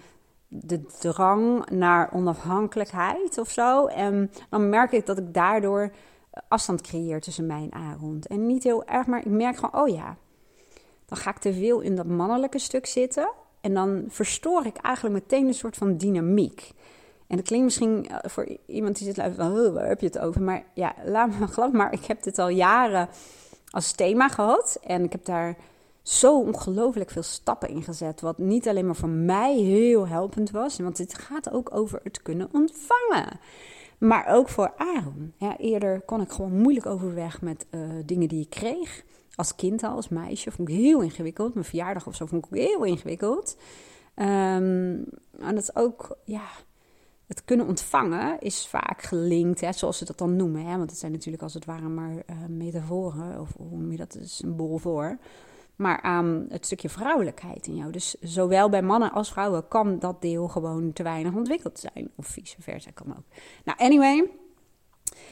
[0.53, 3.85] de drang naar onafhankelijkheid of zo.
[3.85, 5.91] En dan merk ik dat ik daardoor
[6.47, 8.27] afstand creëer tussen mij en Arend.
[8.27, 10.17] En niet heel erg, maar ik merk gewoon, oh ja,
[11.05, 13.31] dan ga ik te veel in dat mannelijke stuk zitten.
[13.61, 16.71] En dan verstoor ik eigenlijk meteen een soort van dynamiek.
[17.27, 20.19] En dat klinkt misschien eh, voor iemand die zit luisteren van, waar heb je het
[20.19, 20.41] over?
[20.41, 23.09] Maar ja, laat me geloven, maar ik heb dit al jaren
[23.69, 24.79] als thema gehad.
[24.83, 25.57] En ik heb daar
[26.01, 28.21] zo ongelooflijk veel stappen in gezet.
[28.21, 30.79] Wat niet alleen maar voor mij heel helpend was.
[30.79, 33.39] Want het gaat ook over het kunnen ontvangen.
[33.97, 35.33] Maar ook voor Aaron.
[35.37, 39.03] Ja, eerder kon ik gewoon moeilijk overweg met uh, dingen die ik kreeg.
[39.35, 40.51] Als kind al, als meisje.
[40.51, 41.53] Vond ik heel ingewikkeld.
[41.53, 43.57] Mijn verjaardag of zo vond ik heel ingewikkeld.
[44.15, 45.05] Um,
[45.39, 46.47] en dat ook, ja
[47.31, 50.65] het kunnen ontvangen is vaak gelinkt, hè, zoals ze dat dan noemen.
[50.65, 53.97] Hè, want het zijn natuurlijk als het ware maar uh, metaforen, of hoe noem je
[53.97, 55.17] dat, een symbool voor.
[55.81, 57.91] Maar aan het stukje vrouwelijkheid in jou.
[57.91, 62.11] Dus zowel bij mannen als vrouwen kan dat deel gewoon te weinig ontwikkeld zijn.
[62.15, 63.23] Of vice versa kan ook.
[63.63, 64.29] Nou, anyway.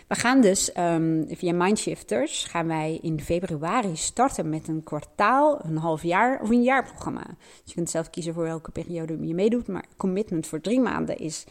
[0.07, 5.77] We gaan dus um, via Mindshifters gaan wij in februari starten met een kwartaal, een
[5.77, 7.23] half jaar of een jaarprogramma.
[7.25, 9.67] Dus je kunt zelf kiezen voor welke periode je meedoet.
[9.67, 11.45] Maar commitment voor drie maanden is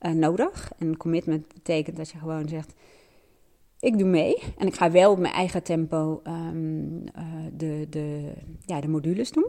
[0.00, 0.70] uh, nodig.
[0.78, 2.72] En commitment betekent dat je gewoon zegt:
[3.80, 7.24] ik doe mee en ik ga wel op mijn eigen tempo um, uh,
[7.56, 8.32] de, de,
[8.66, 9.48] ja, de modules doen.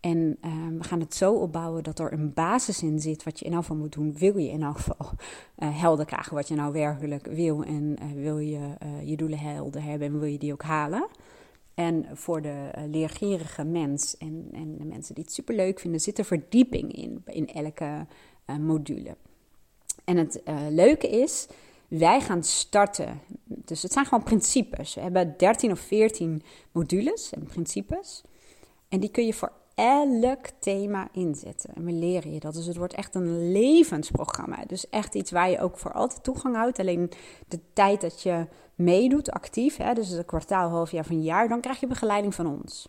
[0.00, 3.44] En uh, we gaan het zo opbouwen dat er een basis in zit wat je
[3.44, 4.16] in elk geval moet doen.
[4.18, 5.10] Wil je in elk geval
[5.58, 8.60] uh, helder krijgen wat je nou werkelijk wil en wil je
[9.04, 11.06] je doelen helder hebben en wil je die ook halen.
[11.74, 16.24] En voor de leergierige mens en, en de mensen die het superleuk vinden, zit er
[16.24, 18.06] verdieping in, in elke
[18.60, 19.16] module.
[20.04, 21.48] En het leuke is,
[21.98, 23.20] wij gaan starten.
[23.44, 24.94] Dus het zijn gewoon principes.
[24.94, 28.22] We hebben 13 of 14 modules en principes.
[28.88, 31.74] En die kun je voor elk thema inzetten.
[31.74, 32.54] En we leren je dat.
[32.54, 34.64] Dus het wordt echt een levensprogramma.
[34.66, 36.78] Dus echt iets waar je ook voor altijd toegang houdt.
[36.78, 37.10] Alleen
[37.48, 41.48] de tijd dat je meedoet, actief, hè, dus een kwartaal, half jaar van een jaar,
[41.48, 42.88] dan krijg je begeleiding van ons.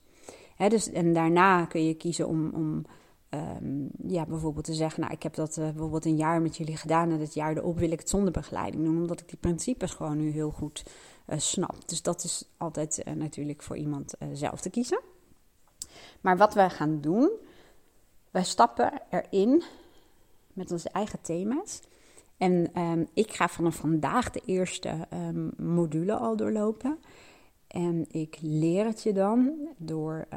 [0.55, 2.85] Hè, dus, en daarna kun je kiezen om, om
[3.29, 6.77] um, ja, bijvoorbeeld te zeggen, nou, ik heb dat uh, bijvoorbeeld een jaar met jullie
[6.77, 9.91] gedaan en het jaar erop wil ik het zonder begeleiding doen, omdat ik die principes
[9.91, 10.83] gewoon nu heel goed
[11.27, 11.87] uh, snap.
[11.87, 14.99] Dus dat is altijd uh, natuurlijk voor iemand zelf te kiezen.
[16.21, 17.31] Maar wat wij gaan doen,
[18.31, 19.63] wij stappen erin
[20.53, 21.81] met onze eigen thema's.
[22.37, 26.99] En um, ik ga vanaf vandaag de eerste um, module al doorlopen.
[27.67, 30.27] En ik leer het je dan door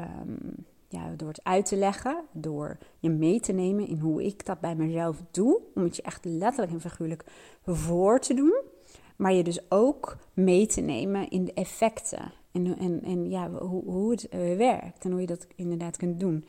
[0.89, 4.59] ja, door het uit te leggen, door je mee te nemen in hoe ik dat
[4.59, 7.23] bij mezelf doe, om het je echt letterlijk en figuurlijk
[7.65, 8.61] voor te doen,
[9.15, 13.83] maar je dus ook mee te nemen in de effecten en, en, en ja, hoe,
[13.83, 16.45] hoe het uh, werkt en hoe je dat inderdaad kunt doen.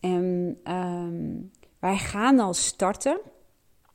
[0.00, 3.20] En um, wij gaan al starten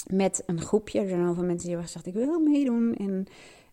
[0.08, 0.99] met een groepje.
[0.99, 2.95] Er zijn heel veel mensen die hebben gezegd: Ik wil meedoen.
[2.95, 3.25] En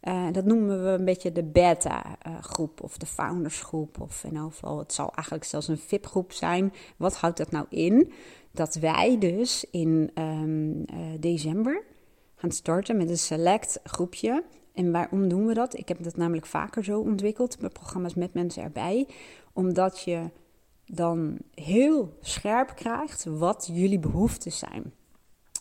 [0.08, 4.00] uh, dat noemen we een beetje de beta-groep of de foundersgroep.
[4.00, 6.72] Of in geval, het zal eigenlijk zelfs een VIP-groep zijn.
[6.96, 8.12] Wat houdt dat nou in?
[8.52, 10.84] Dat wij dus in um, uh,
[11.20, 11.82] december
[12.34, 14.44] gaan starten met een select groepje.
[14.74, 15.78] En waarom doen we dat?
[15.78, 19.08] Ik heb dat namelijk vaker zo ontwikkeld met programma's met mensen erbij.
[19.52, 20.30] Omdat je
[20.84, 24.92] dan heel scherp krijgt wat jullie behoeften zijn.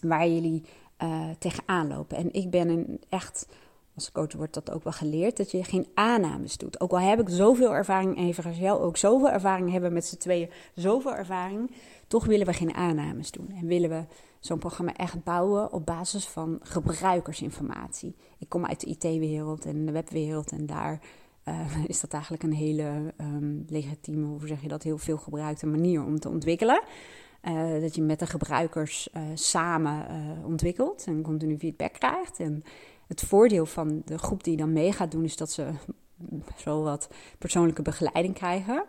[0.01, 0.63] Waar jullie
[1.03, 2.17] uh, tegenaan lopen.
[2.17, 3.47] En ik ben een echt
[3.95, 6.79] als coach wordt dat ook wel geleerd, dat je geen aannames doet.
[6.79, 10.49] Ook al heb ik zoveel ervaring, en Rachel ook zoveel ervaring hebben met z'n tweeën,
[10.75, 11.71] zoveel ervaring,
[12.07, 13.51] toch willen we geen aannames doen.
[13.59, 14.03] En willen we
[14.39, 18.15] zo'n programma echt bouwen op basis van gebruikersinformatie.
[18.37, 20.99] Ik kom uit de IT-wereld en de webwereld en daar
[21.87, 26.03] is dat eigenlijk een hele um, legitieme, hoe zeg je dat, heel veel gebruikte manier
[26.03, 26.81] om te ontwikkelen.
[27.43, 30.05] Uh, dat je met de gebruikers uh, samen
[30.45, 32.39] ontwikkelt en continu feedback krijgt.
[32.39, 32.63] En
[33.07, 35.71] het voordeel van de groep die dan mee gaat doen, is dat ze
[36.57, 38.85] zo wat persoonlijke begeleiding krijgen.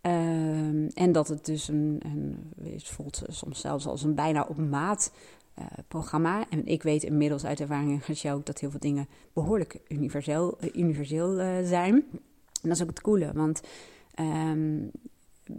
[0.00, 5.12] Ehm, en dat het dus een, een, voelt soms zelfs als een bijna op maat
[5.58, 6.44] uh, programma.
[6.48, 10.70] En ik weet inmiddels uit ervaring in ook dat heel veel dingen behoorlijk universeel, uh,
[10.72, 11.94] universeel uh, zijn.
[12.62, 13.60] En dat is ook het coole, want
[14.20, 14.90] um,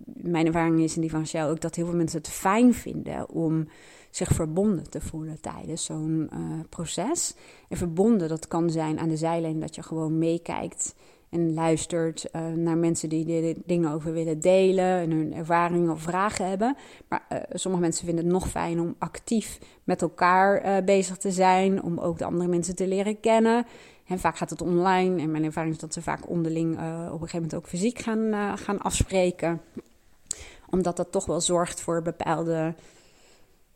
[0.06, 3.30] mijn ervaring is in die van Shell ook dat heel veel mensen het fijn vinden
[3.30, 3.68] om
[4.12, 6.30] zich verbonden te voelen tijdens zo'n
[6.70, 7.34] proces.
[7.70, 10.96] En verbonden, dat kan zijn aan de zijlijn dat je gewoon meekijkt
[11.30, 16.02] en luistert uh, naar mensen die er dingen over willen delen en hun ervaringen of
[16.02, 16.76] vragen hebben.
[17.08, 21.84] Maar uh, sommige mensen vinden het nog fijn om actief met elkaar bezig te zijn,
[21.84, 23.66] om ook de andere mensen te leren kennen.
[24.08, 27.20] En vaak gaat het online en mijn ervaring is dat ze vaak onderling op een
[27.20, 29.62] gegeven moment ook fysiek gaan, gaan afspreken.
[30.70, 32.74] Omdat dat toch wel zorgt voor bepaalde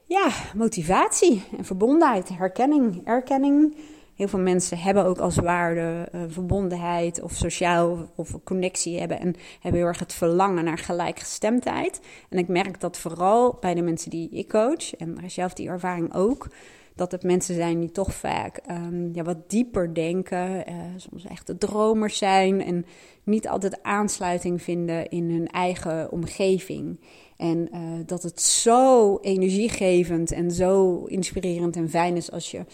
[0.08, 3.76] ja, motivatie en verbondenheid, herkenning, erkenning.
[4.16, 9.20] Heel veel mensen hebben ook als waarde uh, verbondenheid of sociaal of connectie hebben.
[9.20, 12.00] En hebben heel erg het verlangen naar gelijkgestemdheid.
[12.30, 16.14] En ik merk dat vooral bij de mensen die ik coach, en zelf die ervaring
[16.14, 16.48] ook,
[16.96, 21.58] dat het mensen zijn die toch vaak um, ja, wat dieper denken, uh, soms echte
[21.58, 22.86] dromers zijn en
[23.24, 27.00] niet altijd aansluiting vinden in hun eigen omgeving.
[27.38, 32.66] En uh, dat het zo energiegevend en zo inspirerend en fijn is als je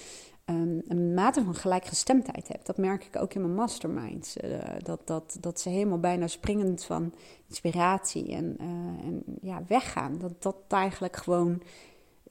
[0.45, 2.65] um, een mate van gelijkgestemdheid hebt.
[2.65, 4.37] Dat merk ik ook in mijn masterminds.
[4.37, 7.13] Uh, dat, dat, dat ze helemaal bijna springend van
[7.47, 8.55] inspiratie en,
[9.03, 10.17] en ja, weggaan.
[10.17, 11.61] Dat dat eigenlijk gewoon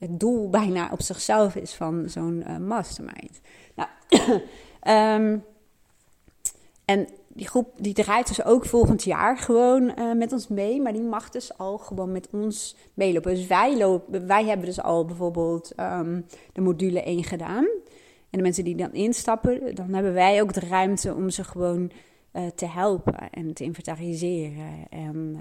[0.00, 3.40] het doel bijna op zichzelf is van zo'n uh, mastermind.
[3.74, 3.88] Nou,
[5.20, 5.44] um,
[6.94, 10.80] en die groep die draait dus ook volgend jaar gewoon uh, met ons mee.
[10.80, 13.34] Maar die mag dus al gewoon met ons meelopen.
[13.34, 17.64] Dus wij, lopen, wij hebben dus al bijvoorbeeld um, de module 1 gedaan.
[18.30, 21.90] En de mensen die dan instappen, dan hebben wij ook de ruimte om ze gewoon
[22.32, 24.86] uh, te helpen en te inventariseren.
[24.90, 25.36] En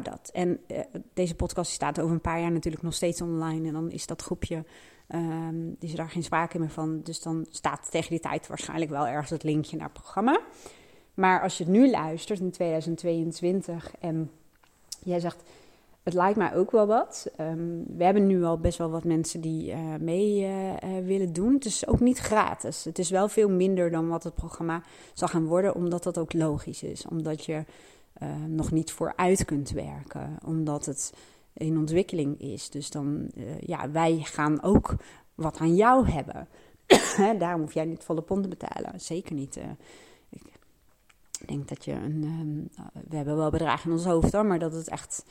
[0.00, 0.30] nou dat.
[0.32, 0.78] En uh,
[1.12, 3.66] deze podcast staat over een paar jaar natuurlijk nog steeds online.
[3.66, 4.64] En dan is dat groepje,
[5.08, 7.00] um, is er daar geen sprake meer van.
[7.02, 10.40] Dus dan staat tegen die tijd waarschijnlijk wel ergens het linkje naar het programma.
[11.14, 14.30] Maar als je nu luistert in 2022 en
[15.02, 15.42] jij zegt
[16.04, 17.26] het lijkt mij ook wel wat.
[17.40, 20.50] Um, we hebben nu al best wel wat mensen die uh, mee uh,
[21.04, 21.54] willen doen.
[21.54, 22.84] Het is ook niet gratis.
[22.84, 26.32] Het is wel veel minder dan wat het programma zal gaan worden, omdat dat ook
[26.32, 27.06] logisch is.
[27.06, 27.64] Omdat je
[28.46, 31.12] nog niet vooruit kunt werken, omdat het
[31.52, 32.70] in ontwikkeling is.
[32.70, 34.94] Dus dan, ja, wij gaan ook
[35.34, 36.48] wat aan jou hebben.
[37.38, 39.00] Daarom hoef jij niet volle ponden betalen.
[39.00, 39.56] Zeker niet.
[40.30, 42.24] ik denk dat je een.
[42.24, 42.68] Um,
[43.08, 45.24] we hebben wel bedragen in ons hoofd hoor, maar dat het echt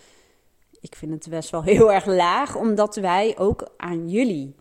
[0.83, 4.55] ik vind het best wel heel erg laag, omdat wij ook aan jullie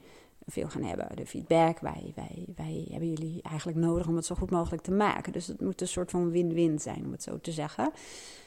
[0.46, 1.08] veel gaan hebben.
[1.14, 4.90] De feedback, wij, wij, wij hebben jullie eigenlijk nodig om het zo goed mogelijk te
[4.90, 5.32] maken.
[5.32, 7.90] Dus het moet een soort van win-win zijn, om het zo te zeggen.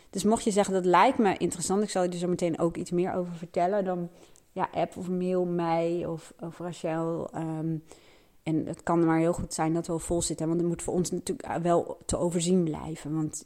[0.10, 2.78] Dus mocht je zeggen, dat lijkt me interessant, ik zal je er zo meteen ook
[2.78, 4.10] iets meer over vertellen, dan
[4.52, 7.30] ja, app of mail mij of, of Rachel.
[7.36, 7.84] Um,
[8.44, 10.82] en het kan maar heel goed zijn dat we wel vol zitten, want het moet
[10.82, 13.16] voor ons natuurlijk wel te overzien blijven.
[13.16, 13.44] Want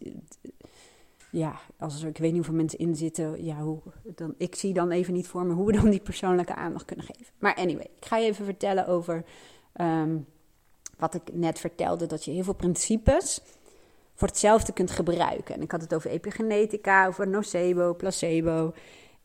[1.32, 3.80] ja, als er, ik weet niet hoeveel mensen in zitten, ja, hoe,
[4.16, 7.06] dan, ik zie dan even niet voor me hoe we dan die persoonlijke aandacht kunnen
[7.06, 7.34] geven.
[7.40, 9.24] Maar anyway, ik ga je even vertellen over
[9.82, 10.26] um,
[10.98, 13.42] wat ik net vertelde, dat je heel veel principes
[14.14, 15.56] voor hetzelfde kunt gebruiken.
[15.56, 18.74] En ik had het over epigenetica, over nocebo, placebo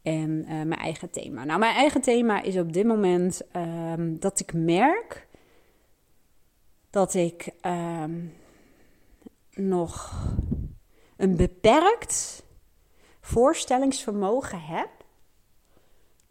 [0.02, 1.44] en uh, mijn eigen thema.
[1.44, 5.26] Nou, mijn eigen thema is op dit moment um, dat ik merk
[6.90, 8.32] dat ik um,
[9.54, 10.12] nog
[11.24, 12.44] een beperkt
[13.20, 14.90] voorstellingsvermogen heb,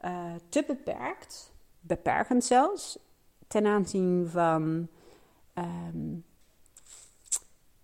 [0.05, 2.99] uh, te beperkt, beperkend zelfs,
[3.47, 4.87] ten aanzien van
[5.53, 6.25] um,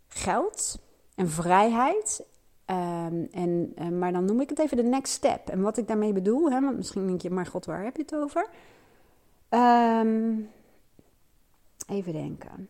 [0.08, 0.80] geld
[1.15, 2.26] en vrijheid.
[2.65, 5.48] Um, en, uh, maar dan noem ik het even de next step.
[5.48, 8.02] En wat ik daarmee bedoel, hè, want misschien denk je, maar god, waar heb je
[8.02, 8.50] het over?
[9.50, 10.50] Um,
[11.88, 12.69] even denken.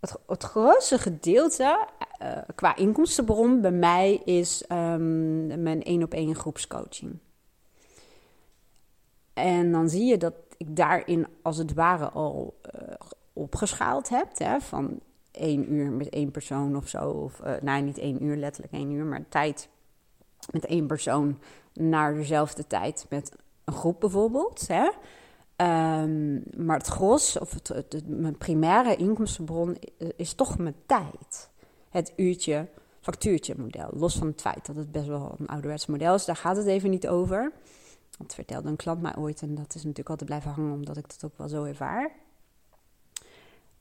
[0.00, 1.88] Het, het grootste gedeelte
[2.22, 7.18] uh, qua inkomstenbron bij mij is um, mijn één op één groepscoaching.
[9.32, 12.94] En dan zie je dat ik daarin als het ware al uh,
[13.32, 14.38] opgeschaald heb.
[14.38, 15.00] Hè, van
[15.30, 17.10] één uur met één persoon of zo.
[17.10, 19.68] Of uh, nou, niet één uur, letterlijk één uur, maar tijd
[20.52, 21.38] met één persoon
[21.72, 24.68] naar dezelfde tijd met een groep bijvoorbeeld.
[24.68, 24.90] Hè.
[26.02, 29.76] Um, maar het gros, of het, mijn primaire inkomstenbron
[30.16, 31.50] is toch mijn tijd.
[31.90, 32.66] Het uurtje
[33.00, 33.88] factuurtje model.
[33.92, 36.66] Los van het feit dat het best wel een ouderwets model is, daar gaat het
[36.66, 37.52] even niet over.
[38.18, 41.08] Dat vertelde een klant mij ooit en dat is natuurlijk altijd blijven hangen omdat ik
[41.08, 42.10] dat ook wel zo ervaar.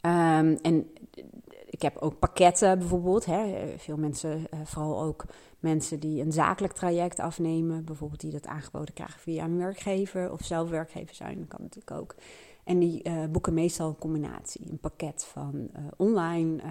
[0.02, 0.89] Um, en
[1.70, 3.26] ik heb ook pakketten bijvoorbeeld.
[3.26, 3.74] Hè.
[3.78, 5.26] Veel mensen, uh, vooral ook
[5.60, 10.43] mensen die een zakelijk traject afnemen, bijvoorbeeld die dat aangeboden krijgen via een werkgever of
[10.43, 12.15] zelf werkgever zijn, dat kan natuurlijk ook.
[12.68, 16.62] En die uh, boeken meestal een combinatie, een pakket van uh, online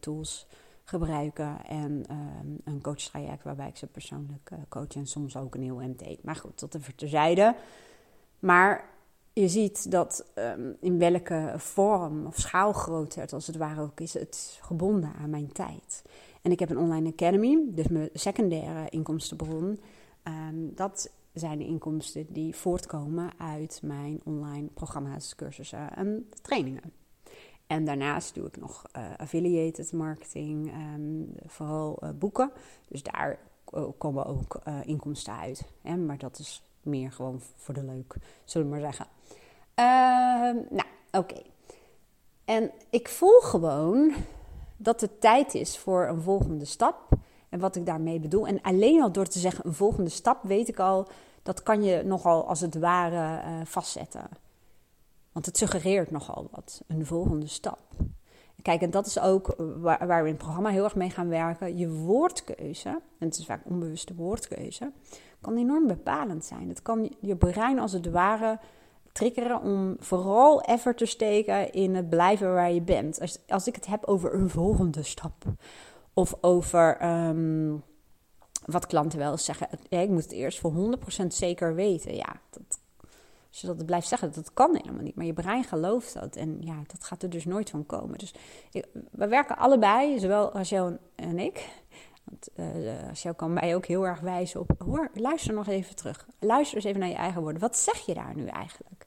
[0.00, 0.46] tools
[0.84, 5.76] gebruiken en um, een coachtraject waarbij ik ze persoonlijk coach en soms ook een heel
[5.76, 6.22] MT.
[6.22, 7.54] Maar goed, tot even terzijde.
[8.38, 8.88] Maar
[9.32, 14.14] je ziet dat um, in welke vorm of schaalgrootte het als het ware ook is,
[14.14, 16.02] het gebonden aan mijn tijd.
[16.42, 19.80] En ik heb een online academy, dus mijn secundaire inkomstenbron.
[20.24, 26.92] Um, dat zijn de inkomsten die voortkomen uit mijn online programma's, cursussen en trainingen.
[27.66, 32.50] En daarnaast doe ik nog uh, affiliated marketing, um, vooral uh, boeken.
[32.88, 33.38] Dus daar
[33.98, 35.64] komen ook uh, inkomsten uit.
[35.82, 35.96] Hè?
[35.96, 39.06] Maar dat is meer gewoon voor de leuk, zullen we maar zeggen.
[39.78, 41.42] Uh, nou, oké.
[42.44, 44.14] En ik voel gewoon
[44.76, 47.08] dat het tijd is voor een volgende stap.
[47.48, 48.46] En wat ik daarmee bedoel.
[48.46, 51.08] En alleen al door te zeggen een volgende stap, weet ik al,
[51.42, 54.28] dat kan je nogal als het ware uh, vastzetten.
[55.32, 57.78] Want het suggereert nogal wat, een volgende stap.
[58.62, 61.28] Kijk, en dat is ook waar, waar, we in het programma heel erg mee gaan
[61.28, 61.78] werken.
[61.78, 64.92] Je woordkeuze, en het is vaak onbewuste woordkeuze,
[65.40, 66.68] kan enorm bepalend zijn.
[66.68, 68.58] Het kan je brein als het ware
[69.12, 73.20] triggeren om vooral effort te steken in het blijven waar je bent.
[73.20, 75.44] Als, als ik het heb over een volgende stap
[76.18, 77.82] of over um,
[78.64, 82.14] wat klanten wel eens zeggen, ik moet het eerst voor 100% zeker weten.
[82.14, 82.80] Ja, dat,
[83.48, 85.14] als je dat blijft zeggen, dat kan helemaal niet.
[85.14, 88.18] Maar je brein gelooft dat en ja, dat gaat er dus nooit van komen.
[88.18, 88.34] Dus
[89.10, 91.68] we werken allebei, zowel Rachel en ik.
[92.24, 92.48] Want
[93.24, 94.70] uh, kan mij ook heel erg wijzen op.
[94.78, 96.26] Hoor, luister nog even terug.
[96.38, 97.60] Luister eens even naar je eigen woorden.
[97.60, 99.06] Wat zeg je daar nu eigenlijk?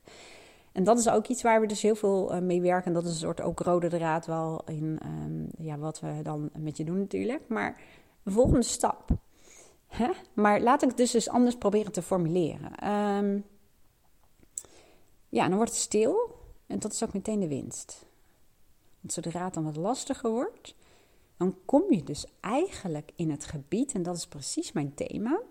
[0.80, 2.86] En dat is ook iets waar we dus heel veel uh, mee werken.
[2.86, 6.50] En dat is een soort ook rode draad wel in um, ja, wat we dan
[6.58, 7.48] met je doen natuurlijk.
[7.48, 7.82] Maar
[8.24, 9.10] een volgende stap.
[9.88, 10.10] Hè?
[10.34, 12.90] Maar laat ik het dus eens anders proberen te formuleren.
[13.18, 13.46] Um,
[15.30, 16.36] ja, dan wordt het stil.
[16.68, 18.06] En dat is ook meteen de winst.
[19.00, 20.76] Want zodra het dan wat lastiger wordt,
[21.38, 25.42] dan kom je dus eigenlijk in het gebied, en dat is precies mijn thema,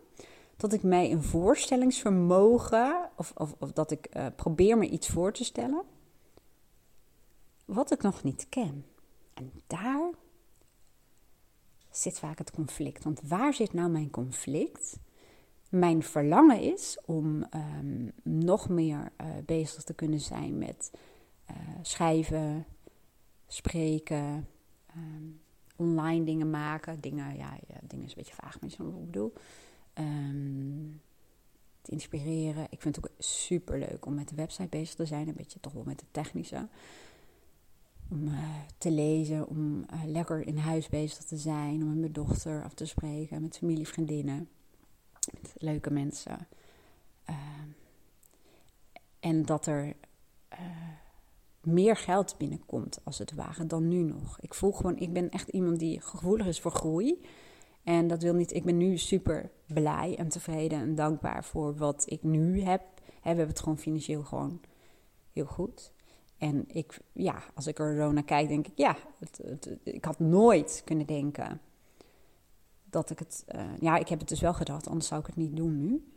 [0.59, 5.33] dat ik mij een voorstellingsvermogen, of, of, of dat ik uh, probeer me iets voor
[5.33, 5.83] te stellen,
[7.65, 8.85] wat ik nog niet ken.
[9.35, 10.11] En daar
[11.91, 13.05] zit vaak het conflict.
[13.05, 14.99] Want waar zit nou mijn conflict?
[15.69, 20.91] Mijn verlangen is om um, nog meer uh, bezig te kunnen zijn met
[21.51, 22.67] uh, schrijven,
[23.47, 24.49] spreken,
[24.97, 25.41] um,
[25.77, 27.01] online dingen maken.
[27.01, 29.33] Dingen, ja, dingen is een beetje vaag, maar wat ik bedoel.
[29.99, 31.01] Um,
[31.83, 32.67] te inspireren.
[32.71, 35.29] Ik vind het ook super leuk om met de website bezig te zijn.
[35.29, 36.69] Een beetje toch wel met de technische.
[38.11, 41.83] Om uh, te lezen, om uh, lekker in huis bezig te zijn.
[41.83, 44.49] Om met mijn dochter af te spreken, met familie, vriendinnen.
[45.33, 46.49] Met leuke mensen.
[47.31, 47.37] Uh,
[49.21, 49.87] en dat er
[50.53, 50.59] uh,
[51.61, 54.41] meer geld binnenkomt, als het ware, dan nu nog.
[54.41, 57.21] Ik voel gewoon, ik ben echt iemand die gevoelig is voor groei.
[57.83, 62.05] En dat wil niet, ik ben nu super blij en tevreden en dankbaar voor wat
[62.07, 62.83] ik nu heb.
[63.05, 64.61] we hebben het gewoon financieel gewoon
[65.33, 65.93] heel goed.
[66.39, 70.19] En ik, ja, als ik er zo naar kijk, denk ik, ja, het, ik had
[70.19, 71.61] nooit kunnen denken
[72.85, 75.37] dat ik het, uh, ja, ik heb het dus wel gedacht, anders zou ik het
[75.37, 76.13] niet doen nu.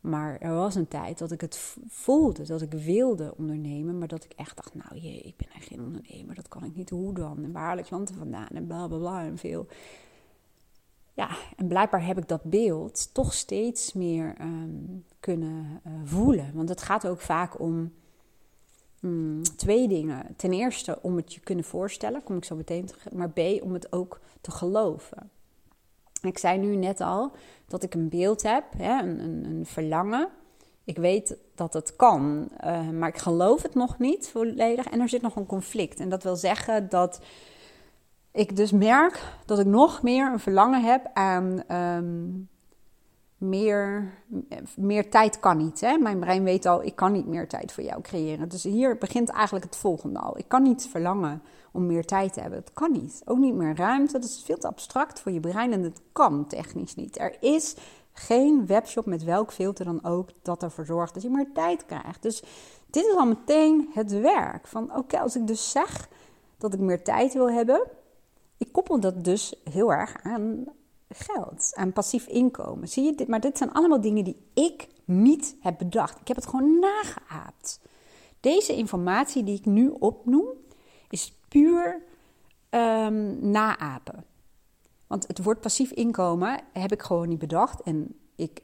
[0.00, 4.24] Maar er was een tijd dat ik het voelde, dat ik wilde ondernemen, maar dat
[4.24, 7.14] ik echt dacht, nou jee, ik ben echt geen ondernemer, dat kan ik niet, hoe
[7.14, 7.44] dan?
[7.44, 8.48] En waar haal ik klanten vandaan?
[8.48, 9.66] En bla bla bla en veel.
[11.20, 16.50] Ja, en blijkbaar heb ik dat beeld toch steeds meer um, kunnen uh, voelen.
[16.54, 17.92] Want het gaat ook vaak om
[19.02, 20.34] um, twee dingen.
[20.36, 23.72] Ten eerste om het je kunnen voorstellen, kom ik zo meteen terug, maar B, om
[23.72, 25.30] het ook te geloven.
[26.22, 27.32] Ik zei nu net al
[27.66, 30.28] dat ik een beeld heb, hè, een, een, een, verlangen.
[30.84, 34.86] Ik weet dat het kan, uh, maar ik geloof het nog niet volledig.
[34.86, 36.00] En er zit nog een conflict.
[36.00, 37.20] En dat wil zeggen dat
[38.32, 42.48] ik dus merk dat ik nog meer een verlangen heb aan um,
[43.40, 44.12] meer,
[44.76, 45.80] meer tijd kan niet.
[45.80, 45.98] Hè?
[45.98, 48.48] Mijn brein weet al, ik kan niet meer tijd voor jou creëren.
[48.48, 50.38] Dus hier begint eigenlijk het volgende al.
[50.38, 52.60] Ik kan niet verlangen om meer tijd te hebben.
[52.60, 53.22] Dat kan niet.
[53.24, 54.12] Ook niet meer ruimte.
[54.12, 57.18] Dat is veel te abstract voor je brein en dat kan technisch niet.
[57.18, 57.76] Er is
[58.12, 62.22] geen webshop met welk filter dan ook dat ervoor zorgt dat je meer tijd krijgt.
[62.22, 62.42] Dus
[62.86, 66.08] dit is al meteen het werk van oké, als ik dus zeg
[66.58, 67.82] dat ik meer tijd wil hebben,
[68.60, 70.64] ik koppel dat dus heel erg aan
[71.08, 72.88] geld, aan passief inkomen.
[72.88, 73.28] Zie je dit?
[73.28, 76.20] Maar dit zijn allemaal dingen die ik niet heb bedacht.
[76.20, 77.80] Ik heb het gewoon nageaapt.
[78.40, 80.48] Deze informatie die ik nu opnoem,
[81.08, 82.02] is puur
[82.70, 84.24] um, naapen.
[85.06, 87.82] Want het woord passief inkomen heb ik gewoon niet bedacht.
[87.82, 88.62] En ik ik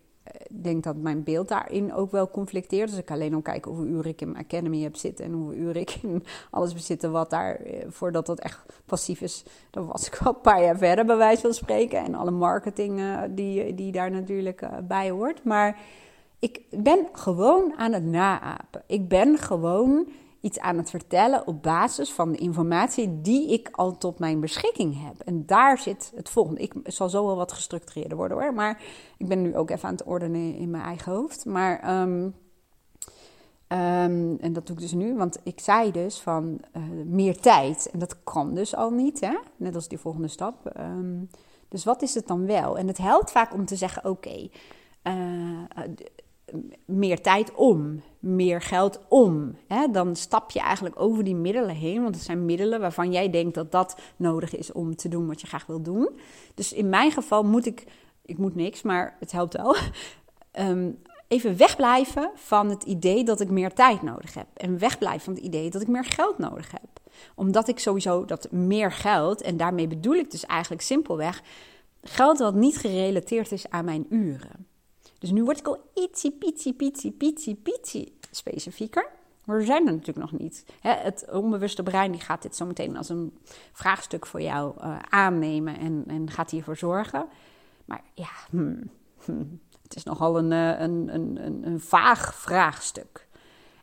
[0.50, 2.90] denk dat mijn beeld daarin ook wel conflicteert.
[2.90, 5.58] Dus ik alleen al kijken hoeveel uren ik in mijn academy heb zitten en hoeveel
[5.58, 10.06] uren ik in alles bezitten wat daar, eh, voordat dat echt passief is, dan was
[10.06, 12.04] ik wel een paar jaar verder, bij wijze van spreken.
[12.04, 15.44] En alle marketing uh, die, die daar natuurlijk uh, bij hoort.
[15.44, 15.78] Maar
[16.38, 18.82] ik ben gewoon aan het naapen.
[18.86, 20.08] Ik ben gewoon
[20.40, 25.04] iets aan het vertellen op basis van de informatie die ik al tot mijn beschikking
[25.06, 25.20] heb.
[25.20, 26.60] En daar zit het volgende.
[26.60, 28.82] Ik zal zo wel wat gestructureerder worden hoor, maar
[29.18, 31.44] ik ben nu ook even aan het ordenen in mijn eigen hoofd.
[31.44, 32.30] Maar, ehm,
[33.66, 37.88] ehm, en dat doe ik dus nu, want ik zei dus van uh, meer tijd.
[37.92, 39.38] En dat kan dus al niet, hè?
[39.56, 40.66] net als die volgende stap.
[40.66, 41.24] Ehm,
[41.68, 42.78] dus wat is het dan wel?
[42.78, 44.48] En het helpt vaak om te zeggen: oké,
[45.02, 45.60] uh,
[46.84, 49.56] meer tijd om, meer geld om.
[49.66, 49.90] Hè?
[49.90, 53.54] Dan stap je eigenlijk over die middelen heen, want het zijn middelen waarvan jij denkt
[53.54, 56.10] dat dat nodig is om te doen wat je graag wil doen.
[56.54, 57.84] Dus in mijn geval moet ik,
[58.22, 59.76] ik moet niks, maar het helpt wel.
[60.58, 64.46] Um, even wegblijven van het idee dat ik meer tijd nodig heb.
[64.54, 67.00] En wegblijven van het idee dat ik meer geld nodig heb.
[67.34, 71.42] Omdat ik sowieso dat meer geld, en daarmee bedoel ik dus eigenlijk simpelweg
[72.02, 74.66] geld wat niet gerelateerd is aan mijn uren.
[75.26, 79.08] Dus nu word ik al ietsie, pitsie, pitsie, pitsie, pitsie specifieker.
[79.44, 80.64] Maar we zijn er natuurlijk nog niet.
[80.80, 83.38] het onbewuste brein die gaat dit zo meteen als een
[83.72, 87.28] vraagstuk voor jou uh, aannemen en, en gaat hiervoor zorgen.
[87.84, 88.90] Maar ja, hmm,
[89.24, 93.28] hmm, het is nogal een, uh, een, een, een, vaag vraagstuk.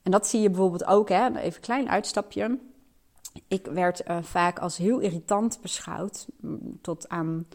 [0.02, 2.60] En dat zie je bijvoorbeeld ook, hè, even een klein uitstapje.
[3.48, 7.48] Ik werd uh, vaak als heel irritant beschouwd, mm, tot aan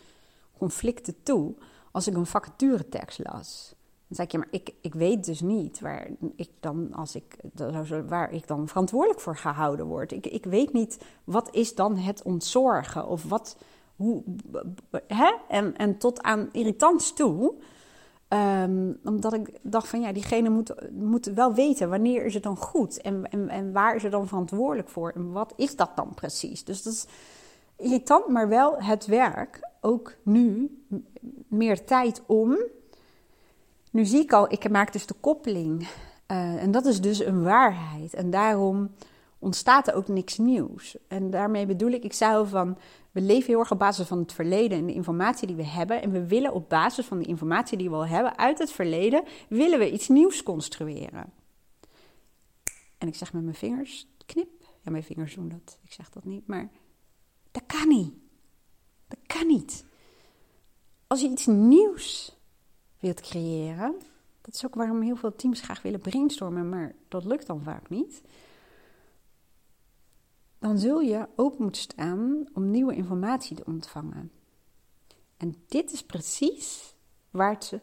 [0.58, 1.54] conflicten toe
[1.90, 3.76] als ik een vacaturetekst las.
[4.08, 7.36] Dan zei ik, ja, maar ik, ik weet dus niet waar ik dan, als ik,
[8.08, 10.12] waar ik dan verantwoordelijk voor gehouden word.
[10.12, 13.06] Ik, ik weet niet, wat is dan het ontzorgen?
[13.06, 13.56] Of wat,
[13.96, 14.22] hoe,
[15.06, 15.32] hè?
[15.48, 17.54] En, en tot aan irritants toe.
[18.28, 22.56] Um, omdat ik dacht van, ja, diegene moet, moet wel weten, wanneer is het dan
[22.56, 23.00] goed?
[23.00, 25.10] En, en, en waar is het dan verantwoordelijk voor?
[25.10, 26.64] En wat is dat dan precies?
[26.64, 27.06] Dus dat is
[27.76, 29.68] irritant, maar wel het werk.
[29.80, 30.76] Ook nu
[31.48, 32.58] meer tijd om.
[33.98, 35.80] Nu zie ik al, ik maak dus de koppeling.
[35.82, 38.14] Uh, en dat is dus een waarheid.
[38.14, 38.90] En daarom
[39.38, 40.96] ontstaat er ook niks nieuws.
[41.08, 42.78] En daarmee bedoel ik, ik zei van,
[43.10, 46.02] we leven heel erg op basis van het verleden en de informatie die we hebben.
[46.02, 49.24] En we willen op basis van de informatie die we al hebben uit het verleden,
[49.48, 51.32] willen we iets nieuws construeren.
[52.98, 54.64] En ik zeg met mijn vingers, knip.
[54.82, 55.78] Ja, mijn vingers doen dat.
[55.82, 56.70] Ik zeg dat niet, maar
[57.50, 58.12] dat kan niet.
[59.08, 59.84] Dat kan niet.
[61.06, 62.37] Als je iets nieuws
[62.98, 63.94] wilt creëren,
[64.40, 67.88] dat is ook waarom heel veel teams graag willen brainstormen, maar dat lukt dan vaak
[67.88, 68.22] niet.
[70.58, 74.30] Dan zul je open moeten staan om nieuwe informatie te ontvangen.
[75.36, 76.94] En dit is precies
[77.30, 77.80] waar het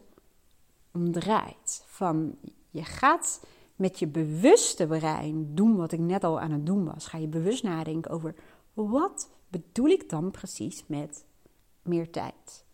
[0.92, 1.84] om draait.
[1.86, 2.38] Van
[2.70, 3.40] je gaat
[3.76, 7.06] met je bewuste brein doen wat ik net al aan het doen was.
[7.06, 8.34] Ga je bewust nadenken over
[8.74, 11.24] wat bedoel ik dan precies met
[11.82, 12.65] meer tijd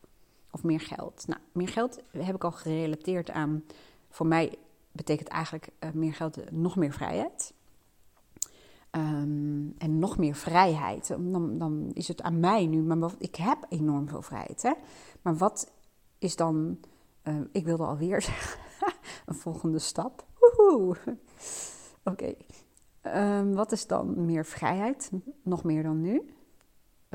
[0.53, 1.25] of meer geld?
[1.27, 3.65] Nou, meer geld heb ik al gerelateerd aan.
[4.09, 4.59] Voor mij
[4.93, 7.55] betekent eigenlijk uh, meer geld nog meer vrijheid.
[8.91, 11.09] Um, en nog meer vrijheid.
[11.09, 12.83] Dan, dan, is het aan mij nu.
[12.83, 14.63] Maar ik heb enorm veel vrijheid.
[14.63, 14.73] Hè?
[15.23, 15.73] Maar wat
[16.19, 16.79] is dan.
[17.25, 18.61] Uh, ik wilde alweer zeggen.
[19.27, 20.27] een volgende stap.
[22.05, 22.35] Oké.
[23.03, 25.11] Um, wat is dan meer vrijheid?
[25.43, 26.35] Nog meer dan nu?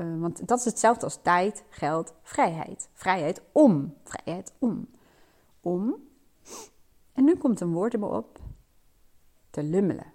[0.00, 2.88] Uh, want dat is hetzelfde als tijd, geld, vrijheid.
[2.92, 3.94] Vrijheid om.
[4.04, 4.88] Vrijheid om.
[5.60, 5.94] Om.
[7.12, 8.38] En nu komt een woord er me op.
[9.50, 10.12] Te lummelen.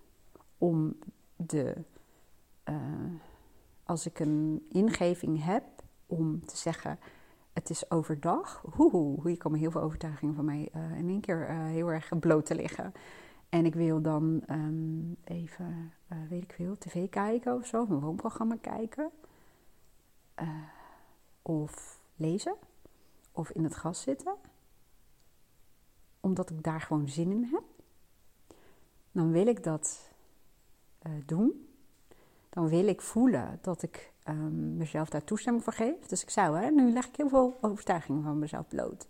[0.58, 0.96] Om
[1.36, 1.76] de.
[2.70, 2.76] Uh,
[3.84, 5.64] als ik een ingeving heb
[6.06, 7.00] om te zeggen.
[7.54, 8.64] Het is overdag.
[8.72, 12.46] Hoe, hier komen heel veel overtuigingen van mij uh, in één keer heel erg bloot
[12.46, 12.94] te liggen.
[13.50, 15.92] En ik wil dan um, even,
[16.30, 19.12] weet ik veel, tv kijken of zo, een woonprogramma kijken.
[20.42, 20.50] Uh,
[21.42, 22.56] of lezen
[23.32, 24.36] of in het gras zitten,
[26.20, 27.64] omdat ik daar gewoon zin in heb,
[29.12, 30.10] dan wil ik dat
[31.08, 31.68] uh, doen.
[32.50, 36.06] Dan wil ik voelen dat ik um, mezelf daar toestemming voor geef.
[36.06, 39.08] Dus ik zou, hè, nu leg ik heel veel overtuigingen van mezelf bloot.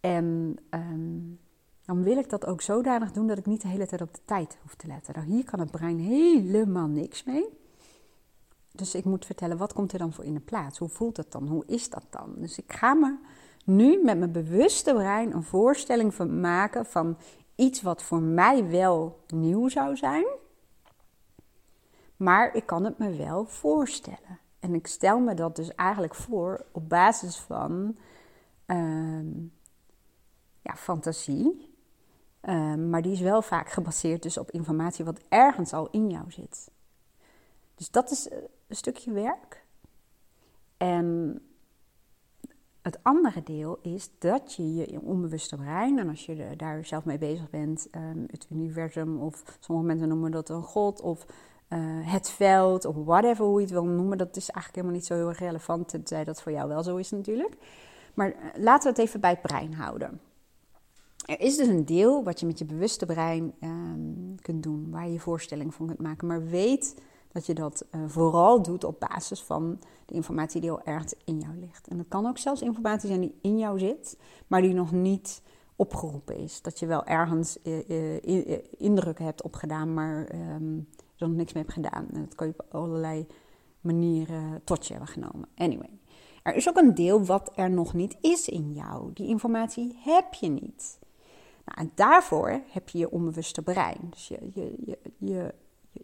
[0.00, 1.38] En um,
[1.84, 4.20] dan wil ik dat ook zodanig doen dat ik niet de hele tijd op de
[4.24, 5.14] tijd hoef te letten.
[5.14, 7.48] Nou, hier kan het brein helemaal niks mee.
[8.78, 10.78] Dus ik moet vertellen, wat komt er dan voor in de plaats?
[10.78, 11.46] Hoe voelt het dan?
[11.46, 12.34] Hoe is dat dan?
[12.36, 13.16] Dus ik ga me
[13.64, 17.16] nu met mijn bewuste brein een voorstelling van maken van
[17.54, 20.26] iets wat voor mij wel nieuw zou zijn.
[22.16, 24.38] Maar ik kan het me wel voorstellen.
[24.58, 27.96] En ik stel me dat dus eigenlijk voor op basis van
[28.66, 29.20] uh,
[30.62, 31.74] ja, fantasie.
[32.40, 36.30] Ehm, maar die is wel vaak gebaseerd dus op informatie wat ergens al in jou
[36.30, 36.70] zit.
[37.74, 38.38] Dus dat is eh,
[38.74, 39.64] stukje werk.
[40.76, 41.40] En
[42.82, 47.18] het andere deel is dat je je onbewuste brein, en als je daar zelf mee
[47.18, 51.26] bezig bent, ehm, het universum, of sommige mensen noemen dat een god, of
[51.68, 55.06] eh, het veld, of whatever hoe je het wil noemen, dat is eigenlijk helemaal niet
[55.06, 57.56] zo heel erg relevant, tenzij dat voor jou wel zo is natuurlijk.
[58.14, 60.20] Maar eh, laten we het even bij het brein houden.
[61.24, 65.06] Er is dus een deel wat je met je bewuste brein ehm, kunt doen, waar
[65.06, 66.26] je je voorstelling van kunt maken.
[66.26, 67.02] Maar weet
[67.36, 71.40] dat je dat uh, vooral doet op basis van de informatie die al ergens in
[71.40, 71.88] jou ligt.
[71.88, 75.42] En dat kan ook zelfs informatie zijn die in jou zit, maar die nog niet
[75.76, 76.62] opgeroepen is.
[76.62, 77.88] Dat je wel ergens uh,
[78.24, 82.06] uh, indruk hebt opgedaan, maar um, er nog niks mee hebt gedaan.
[82.12, 83.26] En dat kan je op allerlei
[83.80, 85.48] manieren tot je hebben genomen.
[85.56, 85.98] Anyway,
[86.42, 89.12] er is ook een deel wat er nog niet is in jou.
[89.12, 90.98] Die informatie heb je niet.
[91.64, 94.06] Nou, en daarvoor heb je je onbewuste brein.
[94.10, 95.54] Dus je, je, je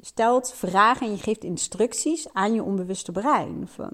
[0.01, 3.69] stelt vragen en je geeft instructies aan je onbewuste brein.
[3.69, 3.91] Van,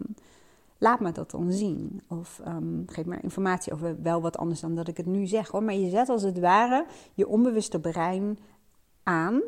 [0.79, 2.01] laat me dat dan zien.
[2.09, 5.49] Of um, geef me informatie over wel wat anders dan dat ik het nu zeg.
[5.49, 5.63] Hoor.
[5.63, 8.39] Maar je zet als het ware je onbewuste brein
[9.03, 9.43] aan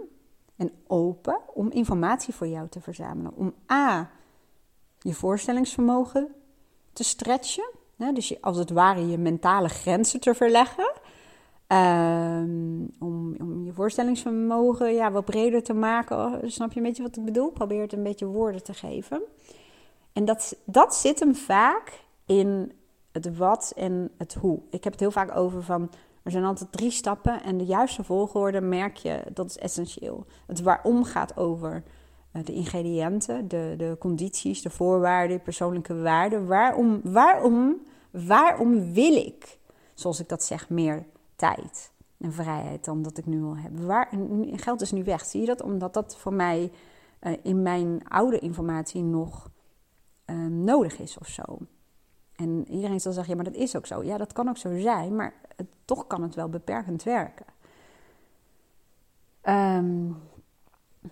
[0.56, 3.32] en open om informatie voor jou te verzamelen.
[3.34, 4.10] Om A,
[4.98, 6.34] je voorstellingsvermogen
[6.92, 7.70] te stretchen.
[8.14, 10.92] Dus als het ware je mentale grenzen te verleggen.
[11.70, 16.16] Om, om, je voorstellingsvermogen ja, wat breder te maken.
[16.16, 17.50] Oh, snap je een beetje wat ik bedoel?
[17.50, 19.22] Probeer het een beetje woorden te geven.
[20.12, 22.72] En dat, dat zit hem vaak in
[23.12, 24.60] het wat en het hoe.
[24.70, 25.90] Ik heb het heel vaak over van.
[26.22, 30.26] Er zijn altijd drie stappen en de juiste volgorde merk je, dat is essentieel.
[30.46, 31.82] Het waarom gaat over
[32.32, 36.46] eh, de ingrediënten, de, de condities, de voorwaarden, persoonlijke waarden.
[36.46, 37.76] Waarom, waarom,
[38.10, 39.58] waarom wil ik,
[39.94, 41.06] zoals ik dat zeg, meer
[41.40, 43.78] tijd en vrijheid dan dat ik nu al heb.
[43.78, 44.08] Waar,
[44.52, 45.24] geld is nu weg.
[45.24, 45.62] Zie je dat?
[45.62, 46.72] Omdat dat voor mij
[47.20, 49.50] uh, in mijn oude informatie nog
[50.26, 51.58] uh, nodig is of zo.
[52.36, 54.02] En iedereen zal zeggen, ja, maar dat is ook zo.
[54.02, 55.34] Ja, dat kan ook zo zijn, maar
[55.84, 57.46] toch kan het wel beperkend werken.
[59.42, 60.16] Um,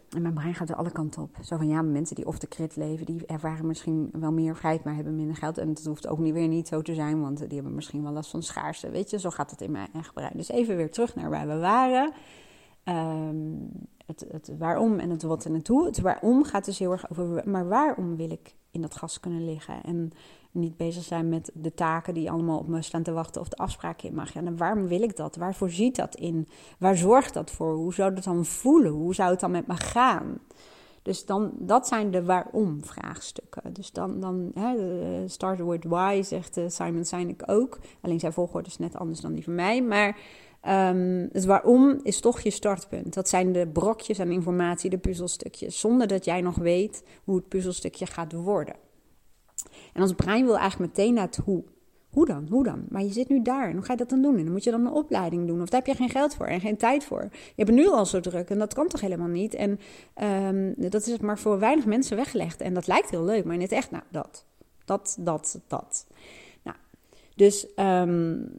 [0.09, 1.37] en mijn brein gaat er alle kanten op.
[1.43, 4.85] Zo van ja, mensen die off the crit leven, die ervaren misschien wel meer vrijheid,
[4.85, 5.59] maar hebben minder geld.
[5.59, 8.13] En dat hoeft ook niet weer niet zo te zijn, want die hebben misschien wel
[8.13, 8.91] last van schaarste.
[8.91, 10.33] Weet je, zo gaat het in mijn eigen brein.
[10.35, 12.13] Dus even weer terug naar waar we waren.
[12.85, 13.71] Um,
[14.07, 15.87] het, het, waarom en het wat en het hoe.
[15.87, 19.45] Het waarom gaat dus heel erg over, maar waarom wil ik in dat gas kunnen
[19.45, 19.83] liggen?
[19.83, 20.13] En
[20.51, 23.57] niet bezig zijn met de taken die allemaal op me staan te wachten of de
[23.57, 24.33] afspraken in mag.
[24.33, 25.37] Ja, waarom wil ik dat?
[25.37, 26.49] Waarvoor ziet dat in?
[26.79, 27.75] Waar zorgt dat voor?
[27.75, 28.93] Hoe zou dat dan voelen?
[28.93, 30.39] Hoe zou het dan met me gaan?
[31.03, 33.73] Dus dan, dat zijn de waarom-vraagstukken.
[33.73, 37.79] Dus dan, dan hè, start with why, zegt uh, Simon Sinek ook.
[38.01, 39.83] Alleen zijn volgorde is net anders dan die van mij.
[39.83, 40.19] Maar
[40.93, 43.15] um, het waarom is toch je startpunt.
[43.15, 45.81] Dat zijn de brokjes aan informatie, de puzzelstukjes.
[45.81, 48.75] Zonder dat jij nog weet hoe het puzzelstukje gaat worden.
[49.99, 51.65] En ons brein wil eigenlijk meteen naar het hoe.
[52.09, 52.47] Hoe dan?
[52.51, 52.85] Hoe dan?
[52.89, 53.69] Maar je zit nu daar.
[53.69, 54.37] En hoe ga je dat dan doen?
[54.37, 55.63] En dan moet je dan een opleiding doen.
[55.63, 57.29] Of daar heb je geen geld voor en geen tijd voor.
[57.31, 59.55] Je hebt nu al zo druk en dat kan toch helemaal niet?
[59.55, 59.81] En
[60.47, 62.61] um, dat is maar voor weinig mensen weggelegd.
[62.61, 64.45] En dat lijkt heel leuk, maar in het echt, nou, dat.
[64.85, 66.07] Dat, dat, dat.
[66.63, 66.77] Nou,
[67.35, 68.51] dus um,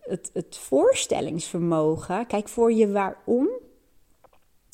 [0.00, 2.26] het, het voorstellingsvermogen.
[2.26, 3.48] Kijk, voor je waarom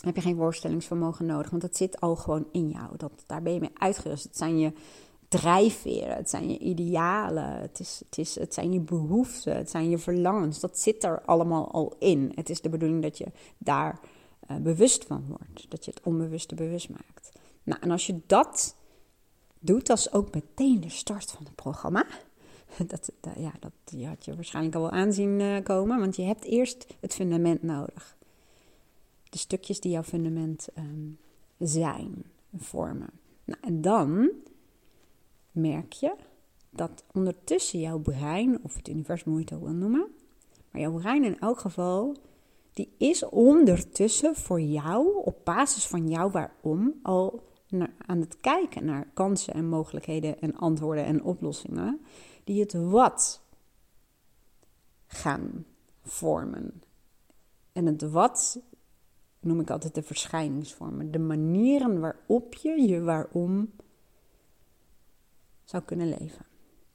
[0.04, 1.50] heb je geen voorstellingsvermogen nodig.
[1.50, 2.96] Want dat zit al gewoon in jou.
[2.96, 4.24] Dat, daar ben je mee uitgerust.
[4.24, 4.72] Het zijn je
[5.30, 9.90] drijfveren, het zijn je idealen, het, is, het, is, het zijn je behoeften, het zijn
[9.90, 10.60] je verlangens.
[10.60, 12.32] Dat zit er allemaal al in.
[12.34, 13.26] Het is de bedoeling dat je
[13.58, 14.00] daar
[14.50, 17.32] uh, bewust van wordt, dat je het onbewuste bewust maakt.
[17.62, 18.76] Nou, en als je dat
[19.58, 22.06] doet, dat is ook meteen de start van het programma.
[22.86, 26.22] Dat, dat, ja, dat die had je waarschijnlijk al wel aanzien uh, komen, want je
[26.22, 28.16] hebt eerst het fundament nodig.
[29.28, 31.18] De stukjes die jouw fundament um,
[31.58, 32.24] zijn,
[32.56, 33.10] vormen.
[33.44, 34.30] Nou, en dan
[35.60, 36.14] merk je
[36.70, 40.06] dat ondertussen jouw brein, of het universum hoe je het ook wil noemen,
[40.70, 42.16] maar jouw brein in elk geval,
[42.72, 47.48] die is ondertussen voor jou, op basis van jou waarom, al
[48.06, 52.00] aan het kijken naar kansen en mogelijkheden en antwoorden en oplossingen,
[52.44, 53.42] die het wat
[55.06, 55.64] gaan
[56.02, 56.82] vormen.
[57.72, 58.60] En het wat
[59.40, 61.10] noem ik altijd de verschijningsvormen.
[61.10, 63.70] De manieren waarop je je waarom
[65.70, 66.46] zou kunnen leven.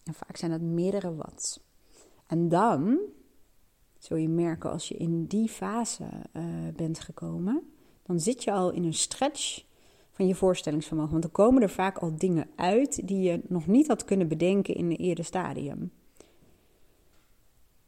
[0.04, 1.62] En vaak zijn dat meerdere wat.
[2.28, 3.00] En dan
[3.98, 6.04] zul je merken als je in die fase
[6.34, 6.44] uh,
[6.76, 7.62] bent gekomen,
[8.04, 9.64] dan zit je al in een stretch
[10.12, 11.12] van je voorstellingsvermogen.
[11.12, 14.76] Want dan komen er vaak al dingen uit die je nog niet had kunnen bedenken
[14.76, 15.92] in een eerder stadium.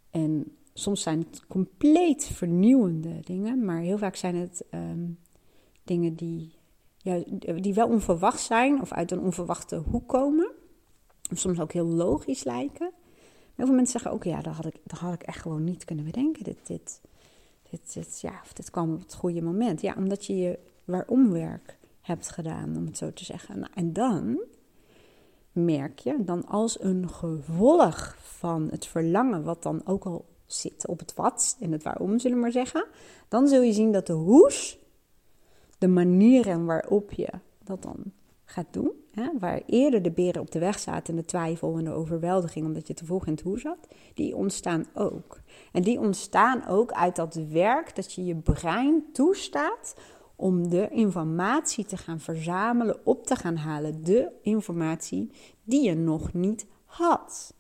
[0.10, 5.20] En soms zijn het compleet vernieuwende dingen, maar heel vaak zijn het um,
[5.84, 6.56] dingen die,
[6.98, 7.24] ja,
[7.60, 10.52] die wel onverwacht zijn of uit een onverwachte hoek komen.
[11.32, 12.92] Of soms ook heel logisch lijken.
[13.56, 15.86] Heel veel mensen zeggen ook, ja, dat had ik, dat had ik echt gewoon niet
[15.86, 16.44] kunnen bedenken.
[16.44, 17.02] Dit, dit,
[17.70, 19.82] dit, dit, ja, of dit kwam op het goede moment.
[19.82, 23.60] Ja, omdat je je waaromwerk hebt gedaan, om het zo te zeggen.
[23.60, 24.40] Nou, en dan
[25.52, 31.00] merk je, dan als een gevolg van het verlangen, wat dan ook al zit op
[31.00, 32.86] het wat en het waarom, zullen we maar zeggen,
[33.28, 34.78] dan zul je zien dat de hoes,
[35.78, 37.30] de manieren waarop je
[37.64, 38.12] dat dan
[38.50, 41.84] gaat doen, hè, waar eerder de beren op de weg zaten en de twijfel en
[41.84, 45.40] de overweldiging omdat je te vroeg in het hoe zat, die ontstaan ook.
[45.72, 49.96] En die ontstaan ook uit dat werk dat je je brein toestaat
[50.36, 54.04] om de informatie te gaan verzamelen, op te gaan halen.
[54.04, 55.32] De informatie
[55.64, 57.54] die je nog niet had.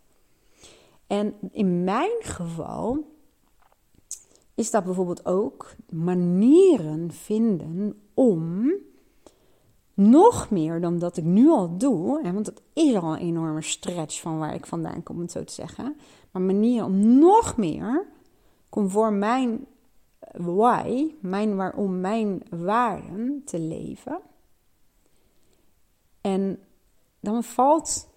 [1.07, 3.15] En in mijn geval
[4.55, 8.71] is dat bijvoorbeeld ook manieren vinden om
[9.97, 14.21] nog meer dan dat ik nu al doe, want het is al een enorme stretch
[14.21, 15.95] van waar ik vandaan kom, om het zo te zeggen,
[16.31, 18.05] maar manieren om nog meer
[18.69, 19.65] conform mijn
[20.31, 24.19] why, mijn waarom, mijn waarden te leven.
[26.21, 26.59] En
[27.19, 28.09] dan valt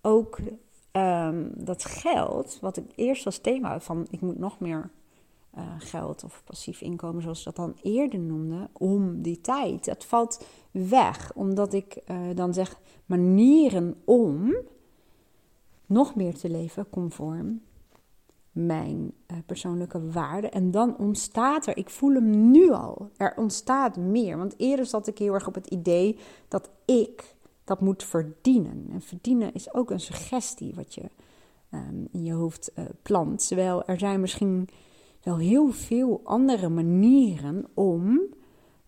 [0.00, 0.38] ook
[0.92, 4.90] um, dat geld, wat ik eerst als thema van ik moet nog meer
[5.58, 9.84] uh, geld of passief inkomen, zoals ik dat dan eerder noemde, om die tijd.
[9.84, 14.54] Dat valt weg, omdat ik uh, dan zeg manieren om
[15.86, 17.60] nog meer te leven conform
[18.52, 20.48] mijn uh, persoonlijke waarde.
[20.48, 24.38] En dan ontstaat er, ik voel hem nu al, er ontstaat meer.
[24.38, 27.34] Want eerder zat ik heel erg op het idee dat ik
[27.64, 28.86] dat moet verdienen.
[28.90, 31.02] En verdienen is ook een suggestie wat je
[31.70, 33.46] um, in je hoofd plant.
[33.48, 34.68] Terwijl er zijn misschien
[35.24, 38.20] wel heel veel andere manieren om,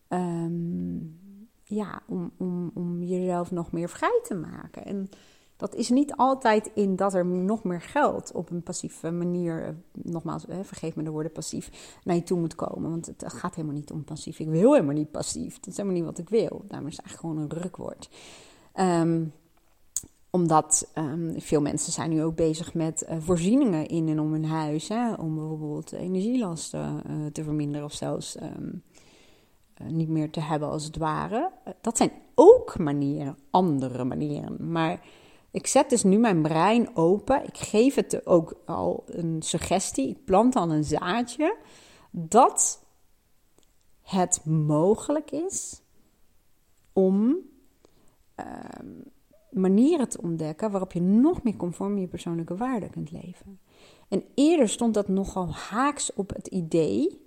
[0.08, 1.20] um,
[1.62, 4.84] ja, om, om, om jezelf nog meer vrij te maken.
[4.84, 5.08] En
[5.56, 9.72] dat is niet altijd in dat er nog meer geld op een passieve manier, eh,
[9.92, 12.90] nogmaals, vergeef me de woorden passief, naar je toe moet komen.
[12.90, 14.38] Want het gaat helemaal niet om passief.
[14.38, 15.54] Ik wil helemaal niet passief.
[15.54, 16.64] Dat is helemaal niet wat ik wil.
[16.68, 18.10] Daarom is het eigenlijk gewoon een rukwoord.
[18.74, 19.32] Um,
[20.36, 24.44] omdat um, veel mensen zijn nu ook bezig met uh, voorzieningen in en om hun
[24.44, 24.88] huis.
[24.88, 28.82] Hè, om bijvoorbeeld energielasten uh, te verminderen of zelfs um,
[29.82, 31.50] uh, niet meer te hebben als het ware.
[31.80, 34.70] dat zijn ook manieren, andere manieren.
[34.72, 35.00] Maar
[35.50, 37.44] ik zet dus nu mijn brein open.
[37.44, 40.08] Ik geef het ook al een suggestie.
[40.08, 41.56] Ik plant al een zaadje.
[42.10, 42.84] Dat
[44.02, 45.82] het mogelijk is
[46.92, 47.36] om
[48.40, 48.46] uh,
[49.56, 53.58] manieren te ontdekken waarop je nog meer conform je persoonlijke waarden kunt leven.
[54.08, 57.20] En eerder stond dat nogal haaks op het idee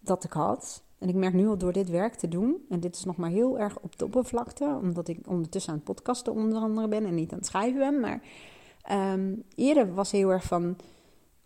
[0.00, 0.82] dat ik had.
[0.98, 3.30] En ik merk nu al door dit werk te doen, en dit is nog maar
[3.30, 7.14] heel erg op de oppervlakte, omdat ik ondertussen aan het podcasten onder andere ben en
[7.14, 8.00] niet aan het schrijven ben.
[8.00, 8.22] Maar
[9.14, 10.76] um, eerder was heel erg van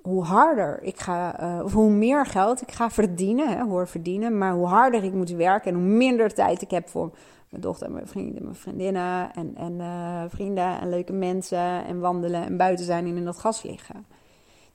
[0.00, 4.38] hoe harder ik ga, uh, of hoe meer geld ik ga verdienen, hè, hoor verdienen,
[4.38, 7.10] maar hoe harder ik moet werken en hoe minder tijd ik heb voor
[7.56, 12.44] mijn dochter, mijn vrienden, mijn vriendinnen en, en uh, vrienden en leuke mensen en wandelen
[12.44, 14.06] en buiten zijn en in dat gas liggen.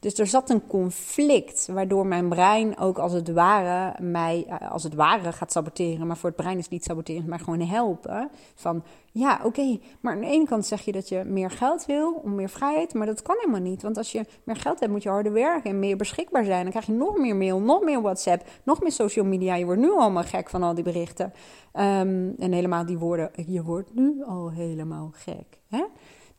[0.01, 4.83] Dus er zat een conflict, waardoor mijn brein ook als het ware mij eh, als
[4.83, 6.07] het ware gaat saboteren.
[6.07, 8.29] Maar voor het brein is het niet saboteren, maar gewoon helpen.
[8.55, 12.21] Van ja, oké, maar aan de ene kant zeg je dat je meer geld wil,
[12.23, 12.93] om meer vrijheid.
[12.93, 13.81] Maar dat kan helemaal niet.
[13.81, 16.61] Want als je meer geld hebt, moet je harder werken en meer beschikbaar zijn.
[16.61, 19.55] Dan krijg je nog meer mail, nog meer WhatsApp, nog meer social media.
[19.55, 21.25] Je wordt nu allemaal gek van al die berichten.
[21.73, 25.59] Um, en helemaal die woorden, je wordt nu al helemaal gek.
[25.67, 25.83] Hè?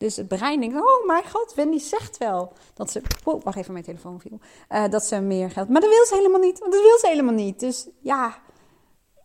[0.03, 3.03] Dus het brein denkt, oh mijn god, Wendy zegt wel dat ze...
[3.25, 4.39] Oh, wacht even, mijn telefoon viel.
[4.71, 5.69] Uh, dat ze meer geld...
[5.69, 7.61] Maar dat wil ze helemaal niet, want dat wil ze helemaal niet.
[7.61, 8.35] Dus ja,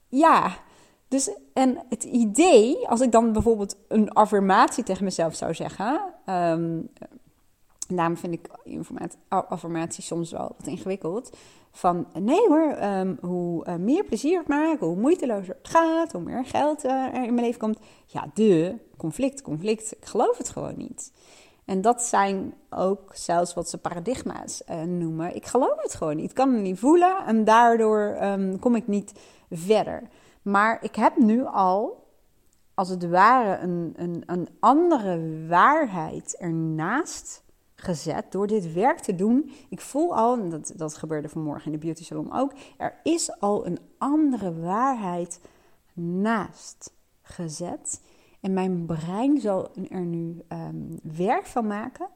[0.07, 0.57] ja.
[1.07, 6.13] Dus, en het idee, als ik dan bijvoorbeeld een affirmatie tegen mezelf zou zeggen...
[6.29, 6.89] Um,
[7.87, 8.49] daarom vind ik
[9.27, 11.37] affirmaties soms wel wat ingewikkeld.
[11.71, 16.21] Van nee hoor, um, hoe uh, meer plezier ik maak, hoe moeitelozer het gaat, hoe
[16.21, 17.79] meer geld uh, er in mijn leven komt.
[18.05, 19.91] Ja, de conflict, conflict.
[19.91, 21.11] Ik geloof het gewoon niet.
[21.65, 25.35] En dat zijn ook zelfs wat ze paradigma's uh, noemen.
[25.35, 26.29] Ik geloof het gewoon niet.
[26.29, 29.13] Ik kan het niet voelen en daardoor um, kom ik niet
[29.51, 30.09] verder.
[30.41, 32.05] Maar ik heb nu al,
[32.73, 37.43] als het ware, een, een, een andere waarheid ernaast
[37.79, 39.51] gezet door dit werk te doen.
[39.69, 43.39] Ik voel al, en dat, dat gebeurde vanmorgen in de beauty salon ook, er is
[43.39, 45.39] al een andere waarheid
[45.93, 48.01] naast gezet.
[48.39, 52.07] En mijn brein zal er nu um, werk van maken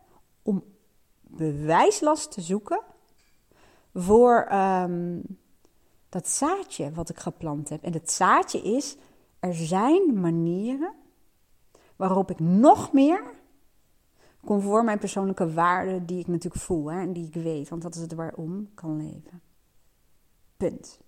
[0.41, 0.63] om
[1.21, 2.81] bewijslast te zoeken
[3.93, 5.23] voor um,
[6.09, 7.83] dat zaadje wat ik geplant heb.
[7.83, 8.97] En het zaadje is,
[9.39, 10.93] er zijn manieren
[11.95, 13.23] waarop ik nog meer
[14.45, 17.95] conform mijn persoonlijke waarden, die ik natuurlijk voel hè, en die ik weet, want dat
[17.95, 19.41] is het waarom, kan leven.
[20.57, 20.99] Punt.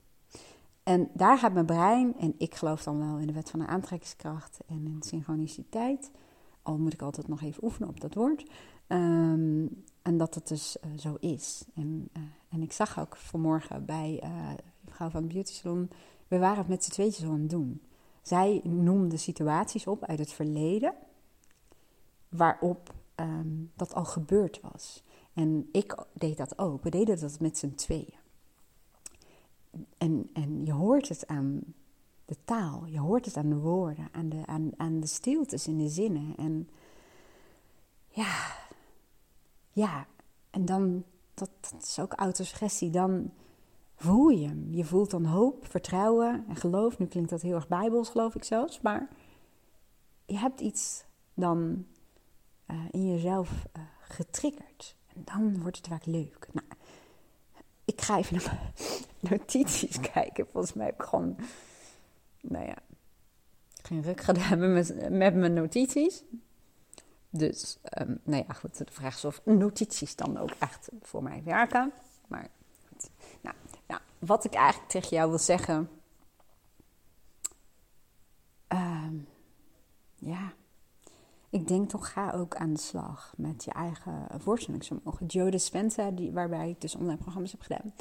[0.84, 3.68] En daar gaat mijn brein, en ik geloof dan wel in de wet van de
[3.68, 6.12] aantrekkingskracht en in synchroniciteit,
[6.62, 8.50] al moet ik altijd nog even oefenen op dat woord,
[8.88, 11.66] um, en dat het dus uh, zo is.
[11.76, 14.50] En, uh, en ik zag ook vanmorgen bij uh,
[14.82, 15.90] de vrouw van beauty salon,
[16.28, 17.82] we waren het met z'n tweetjes aan het doen.
[18.22, 20.94] Zij noemde situaties op uit het verleden,
[22.30, 22.94] waarop
[23.24, 25.04] um, dat al gebeurd was.
[25.34, 26.84] En ik deed dat ook.
[26.84, 28.22] We deden dat met z'n tweeën.
[29.98, 31.62] En, en je hoort het aan
[32.26, 35.78] de taal, je hoort het aan de woorden, aan de, aan, aan de stiltes in
[35.78, 36.36] de zinnen.
[36.38, 36.70] En
[38.08, 38.56] ja,
[39.72, 40.08] ja,
[40.50, 41.04] en dan,
[41.34, 43.32] dat, dat is ook autosuggestie, dan
[43.96, 44.68] voel je hem.
[44.72, 47.00] Je voelt dan hoop, vertrouwen en geloof.
[47.00, 49.10] Nu klinkt dat heel erg bijbels, geloof ik zelfs, maar
[50.26, 51.04] je hebt iets
[51.34, 51.86] dan
[52.74, 54.96] uh, in jezelf uh, getriggerd.
[55.16, 56.48] En dan wordt het vaak leuk.
[56.52, 56.68] Nou,
[57.86, 58.72] ik ga even naar
[59.20, 60.48] mijn notities kijken.
[60.52, 61.36] Volgens mij heb ik gewoon,
[62.42, 62.78] nou ja,
[63.84, 66.24] geen ruk gedaan met, met mijn notities.
[67.30, 71.42] Dus, um, nou ja, goed, de vraag is of notities dan ook echt voor mij
[71.44, 71.92] werken.
[72.28, 72.50] Maar
[72.88, 73.10] goed.
[73.42, 73.56] Nou,
[73.88, 75.90] nou wat ik eigenlijk tegen jou wil zeggen.
[78.68, 79.28] Um,
[80.16, 80.54] ja,
[81.54, 85.26] ik denk toch ga ook aan de slag met je eigen voorstellingsvermogen.
[85.26, 87.94] Joe Dispenza, die, waarbij ik dus online programma's heb gedaan,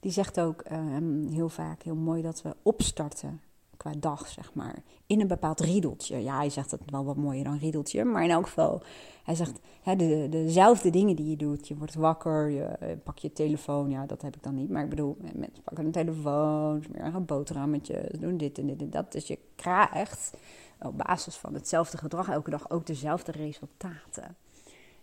[0.00, 3.40] die zegt ook um, heel vaak, heel mooi, dat we opstarten
[3.76, 6.22] qua dag, zeg maar, in een bepaald riedeltje.
[6.22, 8.82] Ja, hij zegt het wel wat mooier dan riedeltje, maar in elk geval,
[9.24, 11.68] hij zegt hè, de, dezelfde dingen die je doet.
[11.68, 14.82] Je wordt wakker, je eh, pak je telefoon, ja, dat heb ik dan niet, maar
[14.82, 19.12] ik bedoel, mensen pakken een telefoon, smeren een boterhammetje, doen dit en dit en dat.
[19.12, 20.36] Dus je krijgt
[20.80, 24.36] op basis van hetzelfde gedrag elke dag ook dezelfde resultaten.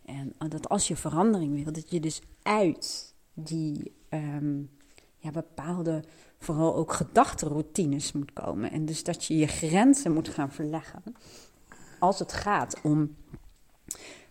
[0.05, 4.69] En eh, dat als je verandering wil, dat je dus uit die um,
[5.17, 6.03] ja, bepaalde,
[6.39, 8.71] vooral ook gedachtenroutines moet komen.
[8.71, 11.03] En dus dat je je grenzen moet gaan verleggen.
[11.99, 13.15] Als het gaat om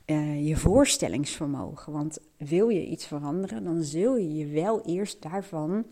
[0.06, 1.92] uh, je voorstellingsvermogen.
[1.92, 5.84] Want wil je iets veranderen, dan zul je je wel eerst daarvan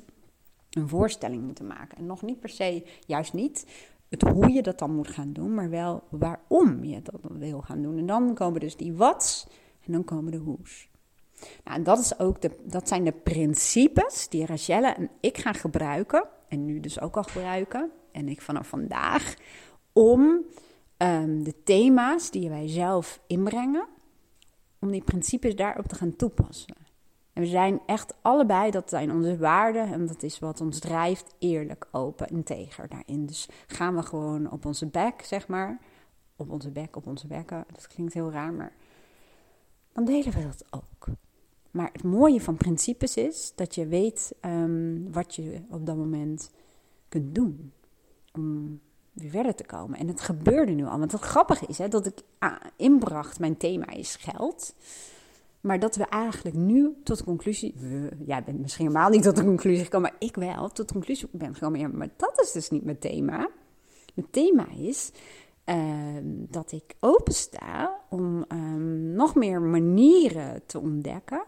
[0.70, 1.98] een voorstelling moeten maken.
[1.98, 3.66] En nog niet per se, juist niet
[4.12, 7.82] het hoe je dat dan moet gaan doen, maar wel waarom je dat wil gaan
[7.82, 7.98] doen.
[7.98, 9.46] En dan komen dus die wat's
[9.86, 10.90] en dan komen de hoe's.
[11.64, 15.54] Nou, en dat, is ook de, dat zijn de principes die Rachelle en ik gaan
[15.54, 19.34] gebruiken, en nu dus ook al gebruiken, en ik vanaf vandaag,
[19.92, 20.20] om
[20.98, 23.86] um, de thema's die wij zelf inbrengen,
[24.80, 26.74] om die principes daarop te gaan toepassen.
[27.32, 31.34] En we zijn echt allebei, dat zijn onze waarden en dat is wat ons drijft,
[31.38, 33.26] eerlijk, open, integer daarin.
[33.26, 35.80] Dus gaan we gewoon op onze bek, zeg maar,
[36.36, 38.72] op onze bek, op onze bekken, dat klinkt heel raar, maar
[39.92, 41.06] dan delen we dat ook.
[41.70, 46.50] Maar het mooie van principes is dat je weet um, wat je op dat moment
[47.08, 47.72] kunt doen
[48.32, 48.80] om
[49.12, 49.98] weer verder te komen.
[49.98, 50.98] En het gebeurde nu al.
[50.98, 54.74] Want het grappige is hè, dat ik ah, inbracht, mijn thema is geld.
[55.62, 57.74] Maar dat we eigenlijk nu tot de conclusie.
[58.26, 60.92] ja, ik ben misschien helemaal niet tot de conclusie gekomen, maar ik wel tot de
[60.92, 61.80] conclusie ben gekomen.
[61.80, 63.50] Ja, maar dat is dus niet mijn thema.
[64.14, 65.12] Mijn thema is
[65.66, 65.76] uh,
[66.24, 71.44] dat ik opensta om um, nog meer manieren te ontdekken.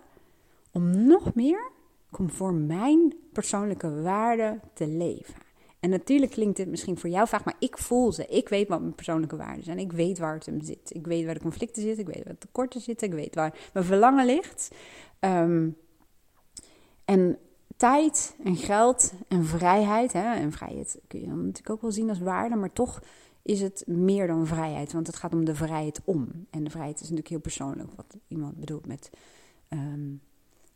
[0.72, 1.70] Om nog meer
[2.10, 5.43] conform mijn persoonlijke waarden te leven.
[5.84, 8.26] En natuurlijk klinkt dit misschien voor jou vaak, maar ik voel ze.
[8.26, 9.78] Ik weet wat mijn persoonlijke waarden zijn.
[9.78, 10.90] Ik weet waar het hem zit.
[10.94, 12.06] Ik weet waar de conflicten zitten.
[12.06, 13.08] Ik weet waar de tekorten zitten.
[13.08, 14.70] Ik weet waar mijn verlangen ligt.
[15.20, 15.76] Um,
[17.04, 17.38] en
[17.76, 20.12] tijd en geld en vrijheid.
[20.12, 23.02] Hè, en vrijheid kun je dan natuurlijk ook wel zien als waarde, maar toch
[23.42, 24.92] is het meer dan vrijheid.
[24.92, 26.46] Want het gaat om de vrijheid om.
[26.50, 29.10] En de vrijheid is natuurlijk heel persoonlijk, wat iemand bedoelt met
[29.68, 30.20] um,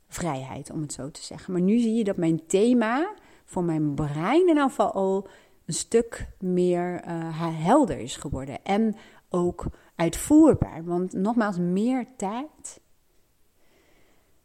[0.08, 1.52] vrijheid, om het zo te zeggen.
[1.52, 3.14] Maar nu zie je dat mijn thema
[3.48, 5.28] voor mijn brein in geval al
[5.64, 8.64] een stuk meer uh, helder is geworden.
[8.64, 8.96] En
[9.28, 10.84] ook uitvoerbaar.
[10.84, 12.80] Want nogmaals, meer tijd.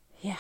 [0.09, 0.37] Ja,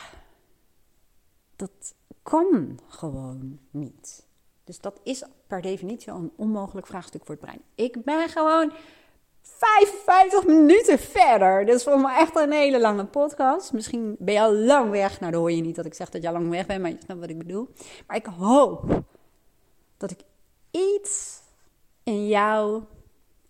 [1.55, 4.27] dat kan gewoon niet.
[4.63, 7.61] Dus dat is per definitie al een onmogelijk vraagstuk voor het brein.
[7.75, 8.71] Ik ben gewoon
[9.63, 11.67] 55 minuten verder.
[11.67, 13.73] Is voor me echt een hele lange podcast.
[13.73, 15.19] Misschien ben je al lang weg.
[15.19, 16.91] Nou, dan hoor je niet dat ik zeg dat je al lang weg bent, maar
[16.91, 17.69] je snapt wat ik bedoel.
[18.07, 19.03] Maar ik hoop
[19.97, 20.19] dat ik
[20.71, 21.41] iets
[22.03, 22.83] in jou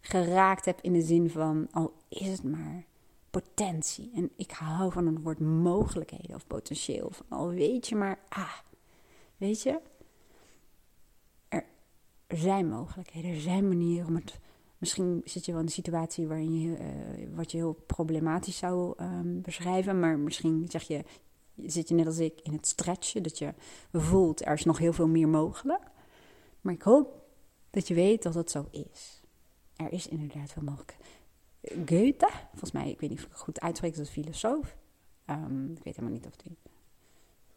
[0.02, 2.84] geraakt heb in de zin van, al is het maar
[3.30, 4.12] potentie.
[4.16, 7.12] En ik hou van het woord mogelijkheden of potentieel.
[7.30, 8.58] Al weet je maar, ah,
[9.38, 9.80] weet je,
[12.34, 14.40] er zijn mogelijkheden, er zijn manieren om het.
[14.84, 19.04] Misschien zit je wel in een situatie waarin je uh, wat je heel problematisch zou
[19.04, 21.04] um, beschrijven, maar misschien zeg je,
[21.56, 23.54] zit je net als ik in het stretchen, dat je
[23.92, 25.82] voelt er is nog heel veel meer mogelijk.
[26.62, 27.26] Maar ik hoop
[27.70, 29.22] dat je weet dat het zo is.
[29.76, 30.98] Er is inderdaad veel mogelijk.
[31.62, 34.76] Goethe, volgens mij, ik weet niet of ik het goed uitspreek, dat filosoof.
[35.26, 36.58] Um, ik weet helemaal niet of die,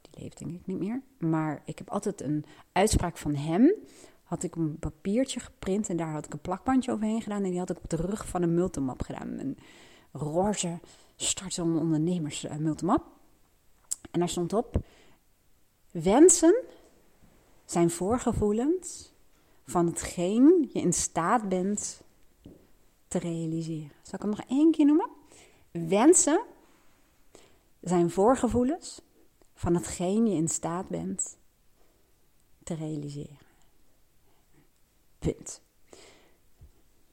[0.00, 1.02] die leeft, denk ik niet meer.
[1.18, 3.74] Maar ik heb altijd een uitspraak van hem.
[4.26, 7.44] Had ik een papiertje geprint en daar had ik een plakbandje overheen gedaan.
[7.44, 9.28] En die had ik op de rug van een multimap gedaan.
[9.28, 9.58] Een
[10.12, 10.80] roze
[11.16, 13.04] startende ondernemers uh, multimap.
[14.10, 14.76] En daar stond op:
[15.90, 16.62] Wensen
[17.64, 19.12] zijn voorgevoelens
[19.64, 22.02] van hetgeen je in staat bent
[23.08, 23.92] te realiseren.
[24.02, 25.10] Zal ik hem nog één keer noemen?
[25.70, 26.44] Wensen
[27.80, 29.00] zijn voorgevoelens
[29.54, 31.38] van hetgeen je in staat bent
[32.62, 33.45] te realiseren.
[35.32, 35.62] Punt.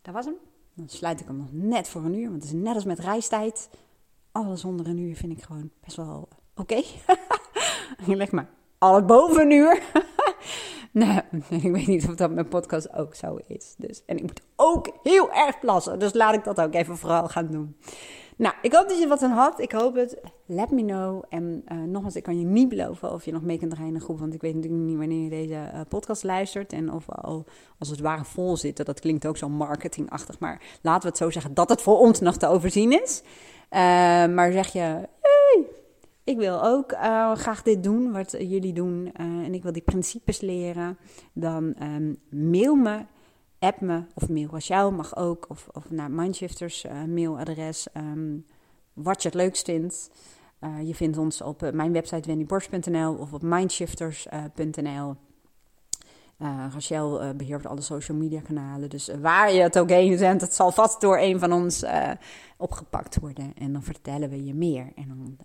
[0.02, 0.36] Dat was hem.
[0.74, 3.00] Dan sluit ik hem nog net voor een uur, want het is net als met
[3.00, 3.70] reistijd.
[4.32, 6.62] Alles onder een uur vind ik gewoon best wel oké.
[6.62, 6.86] Okay.
[8.08, 9.82] je legt maar alles boven een uur.
[10.92, 13.76] Nou, ik weet niet of dat mijn podcast ook zo is.
[13.78, 16.00] Dus, en ik moet ook heel erg plassen.
[16.00, 17.78] Dus laat ik dat ook even vooral gaan doen.
[18.38, 19.60] Nou, ik hoop dat je wat aan had.
[19.60, 20.22] Ik hoop het.
[20.46, 21.24] Let me know.
[21.30, 23.98] En uh, nogmaals, ik kan je niet beloven of je nog mee kunt draaien in
[23.98, 24.20] de groep.
[24.20, 26.74] Want ik weet natuurlijk niet wanneer je deze uh, podcast luistert.
[26.74, 27.46] En of we al
[27.80, 28.86] als het ware vol zitten.
[28.86, 30.40] Dat klinkt ook zo marketingachtig.
[30.40, 33.22] Maar laten we het zo zeggen dat het voor ons nog te overzien is.
[33.24, 33.80] Uh,
[34.26, 35.66] maar zeg je, hey,
[36.24, 36.94] ik wil ook
[37.34, 40.98] graag dit doen wat jullie doen en ik wil die principes leren,
[41.34, 43.06] dan um, mail me,
[43.64, 48.46] app me of mail Rachel mag ook, of, of naar Mindshifters uh, mailadres, um,
[48.94, 50.10] wat je het leukst vindt.
[50.84, 55.16] je vindt ons op mijn website wendyborst.nl of op mindshifters.nl.
[56.40, 58.90] Uh, Rachel beheert alle social media kanalen.
[58.90, 61.86] Dus waar je het ook heen zendt, het zal vast door een van ons
[62.58, 63.54] opgepakt worden.
[63.58, 64.92] En dan vertellen we je meer.
[64.96, 65.38] En dan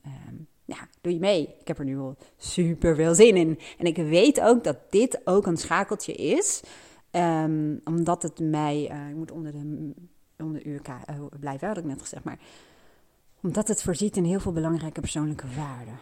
[0.64, 1.55] ja, doe je mee.
[1.61, 3.59] Ik heb er nu al super veel zin in.
[3.79, 6.62] En ik weet ook dat dit ook een schakeltje is.
[7.13, 9.93] Um, omdat het mij, uh, ik moet onder de,
[10.39, 12.25] onder de uh, eh, blijven, had ik net gezegd.
[12.25, 12.39] Maar
[13.43, 15.99] omdat het voorziet in heel veel belangrijke persoonlijke waarden.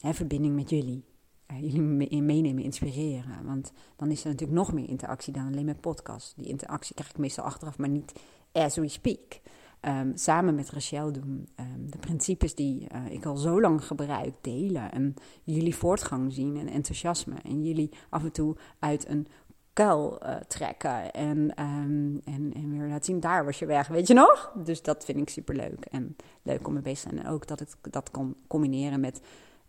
[0.00, 1.04] Hè, verbinding met jullie.
[1.50, 3.44] Uh, jullie meenemen, inspireren.
[3.44, 6.34] Want dan is er natuurlijk nog meer interactie dan alleen met podcast.
[6.36, 8.12] Die interactie krijg ik meestal achteraf, maar niet
[8.52, 9.40] as we speak.
[9.80, 11.48] Um, samen met Rachel doen.
[11.60, 14.92] Um, de principes die ik al zo lang gebruik, delen.
[14.92, 15.14] En
[15.44, 17.34] jullie voortgang zien en enthousiasme.
[17.42, 19.26] En jullie af en toe uit een
[19.72, 21.12] kuil uh, trekken.
[21.12, 24.52] En, um, en, en weer laten zien, daar was je weg, weet je nog?
[24.54, 25.84] Dus dat vind ik super leuk.
[25.90, 27.24] En leuk om mee bezig te zijn.
[27.24, 29.20] En ook dat ik dat kan combineren met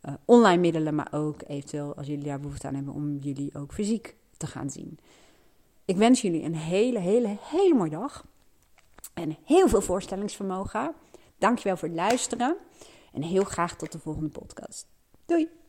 [0.06, 0.96] uh, online middelen.
[0.96, 4.70] Maar ook eventueel, als jullie daar behoefte aan hebben, om jullie ook fysiek te gaan
[4.70, 5.00] zien.
[5.86, 8.26] Ik wens jullie een hele, hele, hele mooie dag
[9.14, 10.94] en heel veel voorstellingsvermogen.
[11.38, 12.56] Dankjewel voor het luisteren
[13.14, 14.88] en heel graag tot de volgende podcast.
[15.26, 15.63] Doei!